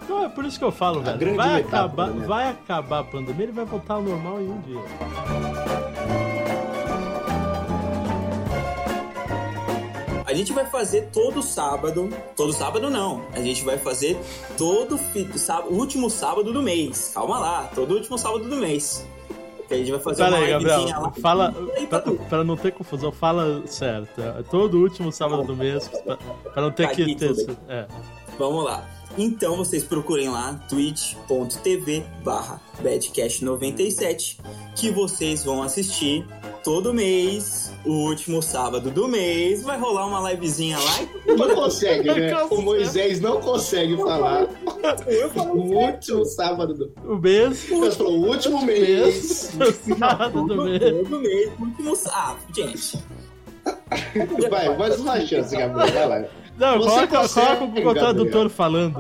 Não, 0.09 0.25
é 0.25 0.29
por 0.29 0.45
isso 0.45 0.57
que 0.57 0.65
eu 0.65 0.71
falo, 0.71 1.01
velho. 1.01 1.19
grande 1.19 1.37
Vai 1.37 1.55
metáfora, 1.57 1.83
acabar, 1.85 2.11
né? 2.11 2.27
vai 2.27 2.49
acabar 2.49 2.99
a 3.01 3.05
pandemia, 3.05 3.43
ele 3.43 3.53
vai 3.53 3.65
voltar 3.65 3.95
ao 3.95 4.03
normal 4.03 4.41
em 4.41 4.51
um 4.51 4.61
dia. 4.61 5.76
Gente 10.37 10.53
vai 10.53 10.67
fazer 10.67 11.09
todo 11.13 11.43
sábado. 11.43 12.09
Todo 12.37 12.53
sábado 12.53 12.91
não. 12.91 13.25
A 13.33 13.41
gente 13.41 13.65
vai 13.65 13.79
fazer 13.79 14.19
todo 14.57 14.99
sábado, 15.37 15.75
último 15.75 16.11
sábado 16.11 16.53
do 16.53 16.63
mês. 16.63 17.13
Calma 17.15 17.39
lá, 17.39 17.71
todo 17.75 17.95
último 17.95 18.19
sábado 18.19 18.49
do 18.49 18.57
mês. 18.57 19.07
Que 19.69 19.75
a 19.75 19.79
gente 19.79 19.91
vai 19.91 20.01
fazer 20.01 20.23
Pera 20.23 20.37
uma 20.37 20.45
aí, 20.45 20.51
Gabriel. 20.51 21.01
lá. 21.01 21.13
Fala. 21.21 21.55
Pra, 21.89 22.01
pra 22.01 22.45
não 22.45 22.57
ter 22.57 22.73
confusão, 22.73 23.11
fala 23.11 23.63
certo. 23.67 24.21
É 24.21 24.43
Todo 24.45 24.79
último 24.81 25.11
sábado 25.11 25.43
do 25.43 25.57
mês. 25.57 25.89
Pra, 25.89 26.17
pra 26.17 26.63
não 26.63 26.71
ter 26.71 26.89
que 26.91 26.97
Caguei 26.99 27.17
ter. 27.17 27.57
É. 27.69 27.87
Vamos 28.39 28.65
lá. 28.65 28.89
Então 29.19 29.57
vocês 29.57 29.83
procurem 29.83 30.29
lá 30.29 30.55
twitch.tv 30.69 32.05
barra 32.23 32.61
badcast97 32.83 34.39
que 34.75 34.91
vocês 34.91 35.43
vão 35.45 35.63
assistir 35.63 36.27
todo 36.67 36.93
mês, 36.93 37.73
o 37.85 37.93
último 37.93 38.43
sábado 38.43 38.91
do 38.91 39.07
mês, 39.07 39.63
vai 39.63 39.79
rolar 39.79 40.05
uma 40.05 40.33
livezinha 40.33 40.77
lá 40.77 41.01
e 41.25 41.33
Não 41.37 41.55
consegue, 41.55 42.13
né? 42.13 42.35
O 42.51 42.61
Moisés 42.61 43.21
não 43.21 43.41
consegue 43.41 43.97
falar. 43.97 44.49
eu 45.07 45.31
falo 45.31 45.61
O 45.61 45.77
último 45.77 46.25
sábado 46.25 46.75
do. 46.75 46.93
O 47.05 47.19
mês. 47.19 47.71
O 47.71 48.05
último 48.05 48.67
mês. 48.67 49.57
O 49.61 49.95
sábado 49.97 50.45
do 50.45 50.65
mês. 50.65 50.81
todo 50.81 51.21
mês, 51.21 51.53
último 51.61 51.95
sábado. 51.95 52.41
Ah, 52.49 52.53
gente. 52.53 52.99
Vai, 54.51 54.77
mais 54.77 54.99
uma 54.99 55.21
chance, 55.21 55.57
Gabriel. 55.57 55.93
Vai 55.93 56.09
lá. 56.09 56.29
Não, 56.59 56.79
Você 56.79 57.07
coloca, 57.07 57.19
consegue, 57.19 57.59
coloca 57.59 57.91
o. 57.91 57.95
Tradutor 57.95 58.49
falando. 58.49 58.97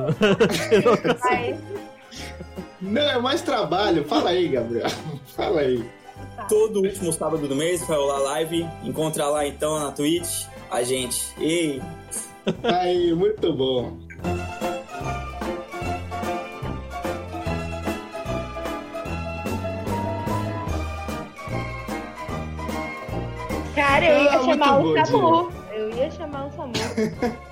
Não, 2.80 3.02
é 3.02 3.18
mais 3.18 3.42
trabalho. 3.42 4.04
Fala 4.04 4.30
aí, 4.30 4.46
Gabriel. 4.46 4.90
Fala 5.34 5.62
aí. 5.62 5.82
Todo 6.48 6.80
último 6.82 7.12
sábado 7.12 7.46
do 7.48 7.56
mês 7.56 7.86
vai 7.86 7.96
rolar 7.96 8.18
live. 8.18 8.66
Encontra 8.84 9.26
lá 9.28 9.46
então 9.46 9.78
na 9.78 9.90
Twitch 9.92 10.44
a 10.70 10.82
gente. 10.82 11.32
Ei, 11.40 11.80
Aí, 12.62 13.12
muito 13.12 13.52
bom. 13.52 13.98
Cara, 23.74 24.04
eu 24.06 24.22
ia 24.24 24.30
Ah, 24.30 24.44
chamar 24.44 24.80
bom, 24.80 24.92
o 24.92 25.06
Samu. 25.06 25.52
Eu 25.72 25.90
ia 25.90 26.10
chamar 26.10 26.46
o 26.46 26.50
Samu. 26.52 26.72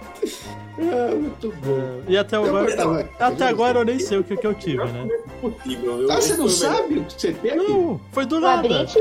Ah, 0.78 1.14
muito 1.14 1.52
bom. 1.64 2.02
E 2.08 2.16
até 2.18 2.36
Eu 2.36 2.44
agora. 2.46 2.76
tava- 2.76 3.08
Até 3.20 3.44
agora 3.46 3.78
eu 3.80 3.84
nem 3.84 3.98
sei 3.98 4.18
o 4.18 4.24
que, 4.24 4.36
que 4.36 4.46
eu 4.46 4.54
tive, 4.54 4.84
né? 4.84 5.08
possível. 5.40 6.02
Eu, 6.02 6.10
Ah, 6.10 6.16
você 6.20 6.36
não 6.36 6.48
sabe 6.48 6.98
o 6.98 7.04
que 7.04 7.12
você 7.20 7.32
teve? 7.32 7.56
Não, 7.56 8.00
foi 8.12 8.26
do 8.26 8.40
nada. 8.40 8.56
Labirinte, 8.68 8.98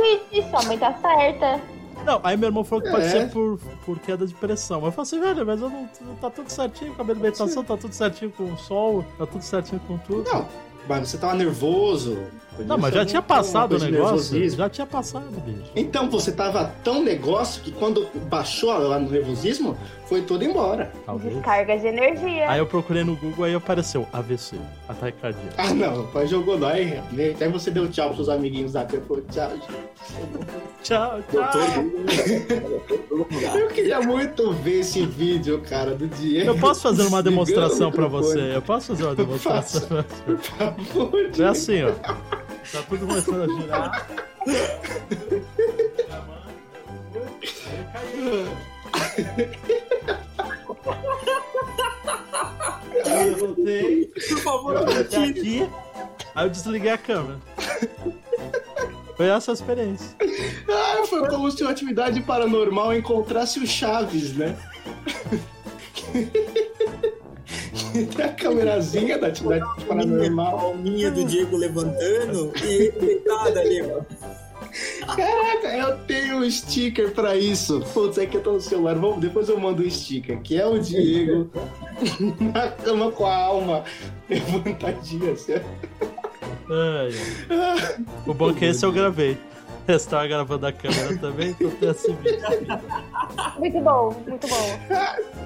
sua 0.49 0.61
mãe 0.63 0.77
tá 0.77 0.93
certa. 1.01 1.59
Não, 2.05 2.19
aí 2.23 2.35
meu 2.35 2.49
irmão 2.49 2.63
falou 2.63 2.83
que 2.83 2.91
pode 2.91 3.05
É. 3.05 3.09
ser 3.09 3.29
por, 3.31 3.57
por 3.85 3.97
queda 3.99 4.27
de 4.27 4.33
pressão. 4.33 4.83
Eu 4.85 4.91
falei 4.91 5.01
assim, 5.03 5.19
velho, 5.21 5.45
mas 5.45 5.61
eu 5.61 5.69
não, 5.69 5.87
tá 6.21 6.29
tudo 6.29 6.49
certinho 6.49 6.93
com 6.93 7.01
a 7.01 7.05
alimentação, 7.05 7.63
tá 7.63 7.77
tudo 7.77 7.93
certinho 7.93 8.29
com 8.31 8.43
o 8.51 8.57
sol, 8.57 9.05
tá 9.17 9.25
tudo 9.25 9.41
certinho 9.41 9.79
com 9.87 9.97
tudo. 9.99 10.29
Não, 10.29 10.45
mas 10.87 11.09
você 11.09 11.17
tava 11.17 11.35
nervoso. 11.35 12.17
Não, 12.67 12.77
mas 12.77 12.93
já 12.93 13.03
tinha 13.05 13.21
passado 13.21 13.75
o 13.75 13.79
negócio. 13.79 14.49
Já 14.49 14.69
tinha 14.69 14.85
passado, 14.85 15.25
bicho. 15.43 15.71
Então, 15.75 16.09
você 16.09 16.31
tava 16.31 16.71
tão 16.83 17.03
negócio 17.03 17.63
que 17.63 17.71
quando 17.71 18.07
baixou 18.29 18.71
lá 18.77 18.99
no 18.99 19.09
nervosismo, 19.09 19.75
foi 20.05 20.21
tudo 20.21 20.43
embora. 20.43 20.91
Talvez. 21.05 21.33
Descarga 21.33 21.77
de 21.77 21.87
energia. 21.87 22.49
Aí 22.49 22.59
eu 22.59 22.67
procurei 22.67 23.03
no 23.03 23.15
Google 23.15 23.45
aí 23.45 23.55
apareceu 23.55 24.07
AVC, 24.13 24.57
ataque 24.87 25.17
cardíaco. 25.19 25.55
Ah, 25.57 25.73
não, 25.73 26.05
pai 26.07 26.27
jogou 26.27 26.59
lá 26.59 26.79
e 26.79 26.99
até 27.31 27.49
você 27.49 27.71
deu 27.71 27.89
tchau 27.89 28.13
pros 28.13 28.29
amiguinhos 28.29 28.73
da 28.73 28.85
Falou, 28.85 29.23
tchau, 29.31 29.49
gente. 29.49 30.72
Tchau, 30.83 31.21
tchau. 31.31 31.51
Eu 33.57 33.67
queria 33.69 34.01
muito 34.01 34.51
ver 34.51 34.81
esse 34.81 35.05
vídeo, 35.05 35.61
cara, 35.67 35.95
do 35.95 36.07
Diego. 36.07 36.49
Eu 36.49 36.57
posso 36.59 36.81
fazer 36.81 37.03
uma 37.03 37.23
demonstração 37.23 37.89
microfone. 37.89 38.23
você? 38.23 38.55
Eu 38.55 38.61
posso 38.61 38.87
fazer 38.87 39.03
uma 39.05 39.15
demonstração 39.15 39.87
pra 39.87 40.01
você? 40.01 40.23
Por 40.25 40.37
favor, 40.39 41.31
É 41.39 41.43
assim, 41.45 41.83
ó. 41.83 41.91
Tá 41.91 42.17
tudo 42.89 43.07
começando 43.07 43.43
a 43.43 43.47
girar. 43.61 44.07
Eu 53.05 53.37
voltei. 53.37 54.05
Por 54.07 54.39
favor, 54.39 54.75
Eu 54.75 54.99
aqui. 54.99 55.69
Aí 56.35 56.45
eu 56.45 56.49
desliguei 56.49 56.91
a 56.91 56.97
câmera. 56.97 57.39
Foi 59.23 59.29
essa 59.29 59.51
a 59.51 59.53
experiência. 59.53 60.17
Ah, 60.69 61.05
foi 61.07 61.27
como 61.29 61.51
se 61.51 61.61
uma 61.61 61.71
atividade 61.71 62.21
paranormal 62.21 62.95
encontrasse 62.95 63.59
o 63.59 63.67
Chaves, 63.67 64.35
né? 64.35 64.57
Tem 68.15 68.25
a 68.25 68.29
câmerazinha 68.29 69.17
da 69.17 69.27
atividade 69.27 69.65
paranormal. 69.85 70.57
Palminha 70.57 71.11
do 71.11 71.25
Diego 71.25 71.55
levantando 71.57 72.51
e 72.63 72.65
ele 72.65 72.91
deitado 72.91 73.59
ali, 73.59 73.81
mano. 73.83 74.05
Caraca, 75.15 75.67
eu 75.77 75.97
tenho 76.05 76.37
um 76.37 76.49
sticker 76.49 77.11
pra 77.11 77.35
isso. 77.35 77.81
Putz, 77.93 78.17
é 78.17 78.25
que 78.25 78.37
eu 78.37 78.41
tô 78.41 78.53
no 78.53 78.61
celular. 78.61 78.95
Vamos, 78.95 79.19
depois 79.19 79.47
eu 79.49 79.59
mando 79.59 79.83
um 79.83 79.89
sticker, 79.89 80.41
que 80.41 80.59
é 80.59 80.65
o 80.65 80.79
Diego 80.79 81.51
na 82.53 82.69
cama 82.69 83.11
com 83.11 83.25
a 83.25 83.35
alma 83.35 83.83
levantadinha 84.27 85.33
assim. 85.33 85.53
Ai. 86.69 88.05
O 88.25 88.33
bom 88.33 88.51
é 88.51 88.53
que 88.53 88.65
esse 88.65 88.85
eu 88.85 88.91
gravei. 88.91 89.37
Eu 89.85 89.97
estava 89.97 90.25
gravando 90.27 90.65
a 90.65 90.71
câmera 90.71 91.17
também, 91.17 91.49
então 91.49 91.69
tem 91.71 91.89
esse 91.89 92.13
vídeo. 92.13 92.39
Muito 93.59 93.81
bom, 93.81 94.23
muito 94.25 94.47
bom. 94.47 94.79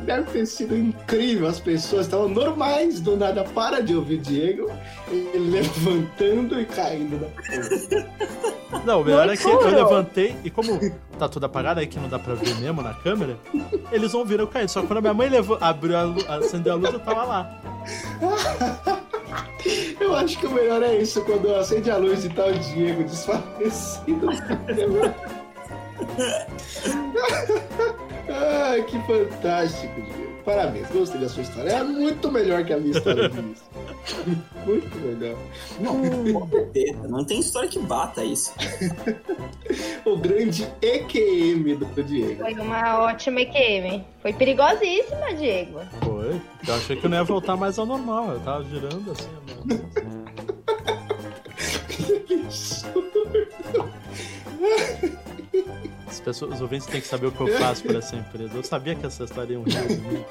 Deve 0.06 0.32
ter 0.32 0.46
sido 0.46 0.78
incrível. 0.78 1.48
As 1.48 1.60
pessoas 1.60 2.06
estavam 2.06 2.30
normais, 2.30 3.00
do 3.00 3.18
nada 3.18 3.44
para 3.44 3.82
de 3.82 3.96
ouvir 3.96 4.20
Diego, 4.20 4.72
ele 5.12 5.50
levantando 5.50 6.62
e 6.62 6.66
caindo 6.66 7.18
da 7.20 7.28
cama. 7.30 8.84
Não, 8.86 9.02
o 9.02 9.06
melhor 9.06 9.28
é 9.28 9.36
que 9.36 9.48
eu 9.48 9.70
levantei 9.70 10.36
e 10.44 10.52
como 10.52 10.80
tá 11.18 11.28
tudo 11.28 11.46
apagado 11.48 11.80
aí 11.80 11.88
que 11.88 12.00
não 12.00 12.08
dá 12.08 12.20
pra 12.20 12.36
ver 12.36 12.54
mesmo 12.58 12.84
na 12.84 12.94
câmera, 12.94 13.38
eles 13.92 14.14
não 14.14 14.24
viram 14.24 14.44
eu 14.44 14.48
caindo. 14.48 14.70
Só 14.70 14.82
que 14.82 14.88
quando 14.88 15.00
a 15.00 15.02
minha 15.02 15.14
mãe 15.16 15.30
levou, 15.30 15.58
abriu 15.60 15.98
a 15.98 16.04
luz, 16.04 16.30
acendeu 16.30 16.74
a 16.74 16.76
luz, 16.76 16.94
eu 16.94 17.00
tava 17.00 17.24
lá. 17.24 17.62
Eu 20.00 20.16
acho 20.16 20.40
que 20.40 20.46
o 20.46 20.52
melhor 20.52 20.84
é 20.84 20.96
isso, 20.98 21.24
quando 21.24 21.54
acende 21.56 21.90
a 21.90 21.98
luz 21.98 22.24
e 22.24 22.30
tá 22.30 22.46
o 22.46 22.54
Diego 22.54 23.04
desfalecido. 23.04 24.28
Ai, 28.30 28.84
que 28.84 29.00
fantástico, 29.08 30.02
Diego. 30.02 30.28
Parabéns, 30.46 30.88
gostei 30.92 31.20
da 31.20 31.28
sua 31.28 31.44
história. 31.44 31.70
É 31.72 31.84
muito 31.84 32.32
melhor 32.32 32.64
que 32.64 32.72
a 32.72 32.78
minha 32.78 32.96
história 32.96 33.28
disso. 33.28 33.66
Muito 34.66 34.98
melhor. 35.00 35.36
Não, 35.82 36.50
certeza. 36.50 37.08
Não 37.08 37.26
tem 37.26 37.42
história 37.42 37.68
que 37.68 37.80
bata 37.80 38.24
isso. 38.24 38.54
O 40.06 40.16
grande 40.16 40.66
EQM 40.82 41.76
do 41.76 42.04
Diego. 42.04 42.42
Foi 42.42 42.54
uma 42.54 43.00
ótima 43.00 43.42
EQM. 43.42 44.06
Foi 44.22 44.32
perigosíssima, 44.32 45.34
Diego. 45.38 45.82
Eu 46.68 46.76
achei 46.76 46.96
que 46.96 47.06
eu 47.06 47.10
não 47.10 47.18
ia 47.18 47.24
voltar 47.24 47.56
mais 47.56 47.78
ao 47.80 47.86
normal. 47.86 48.32
Eu 48.32 48.40
tava 48.42 48.64
girando 48.66 49.12
assim. 49.12 49.30
absurdo. 52.46 53.28
As 56.08 56.20
pessoas, 56.22 56.56
os 56.56 56.62
ouvintes 56.62 56.88
têm 56.88 57.00
que 57.02 57.08
saber 57.08 57.28
o 57.28 57.32
que 57.32 57.42
eu 57.42 57.48
faço 57.58 57.84
por 57.84 57.96
essa 57.96 58.16
empresa. 58.16 58.52
Eu 58.56 58.64
sabia 58.64 58.96
que 58.96 59.06
essa 59.06 59.24
história 59.24 59.54
ia 59.54 59.60
um 59.60 59.64
rir 59.64 60.00
mim. 60.00 60.26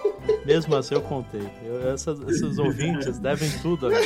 Mesmo 0.45 0.75
assim, 0.77 0.95
eu 0.95 1.01
contei. 1.03 1.47
Eu- 1.65 1.91
essas- 1.93 2.21
esses 2.29 2.59
ouvintes 2.59 3.19
devem 3.19 3.51
tudo. 3.63 3.89
né? 3.89 3.97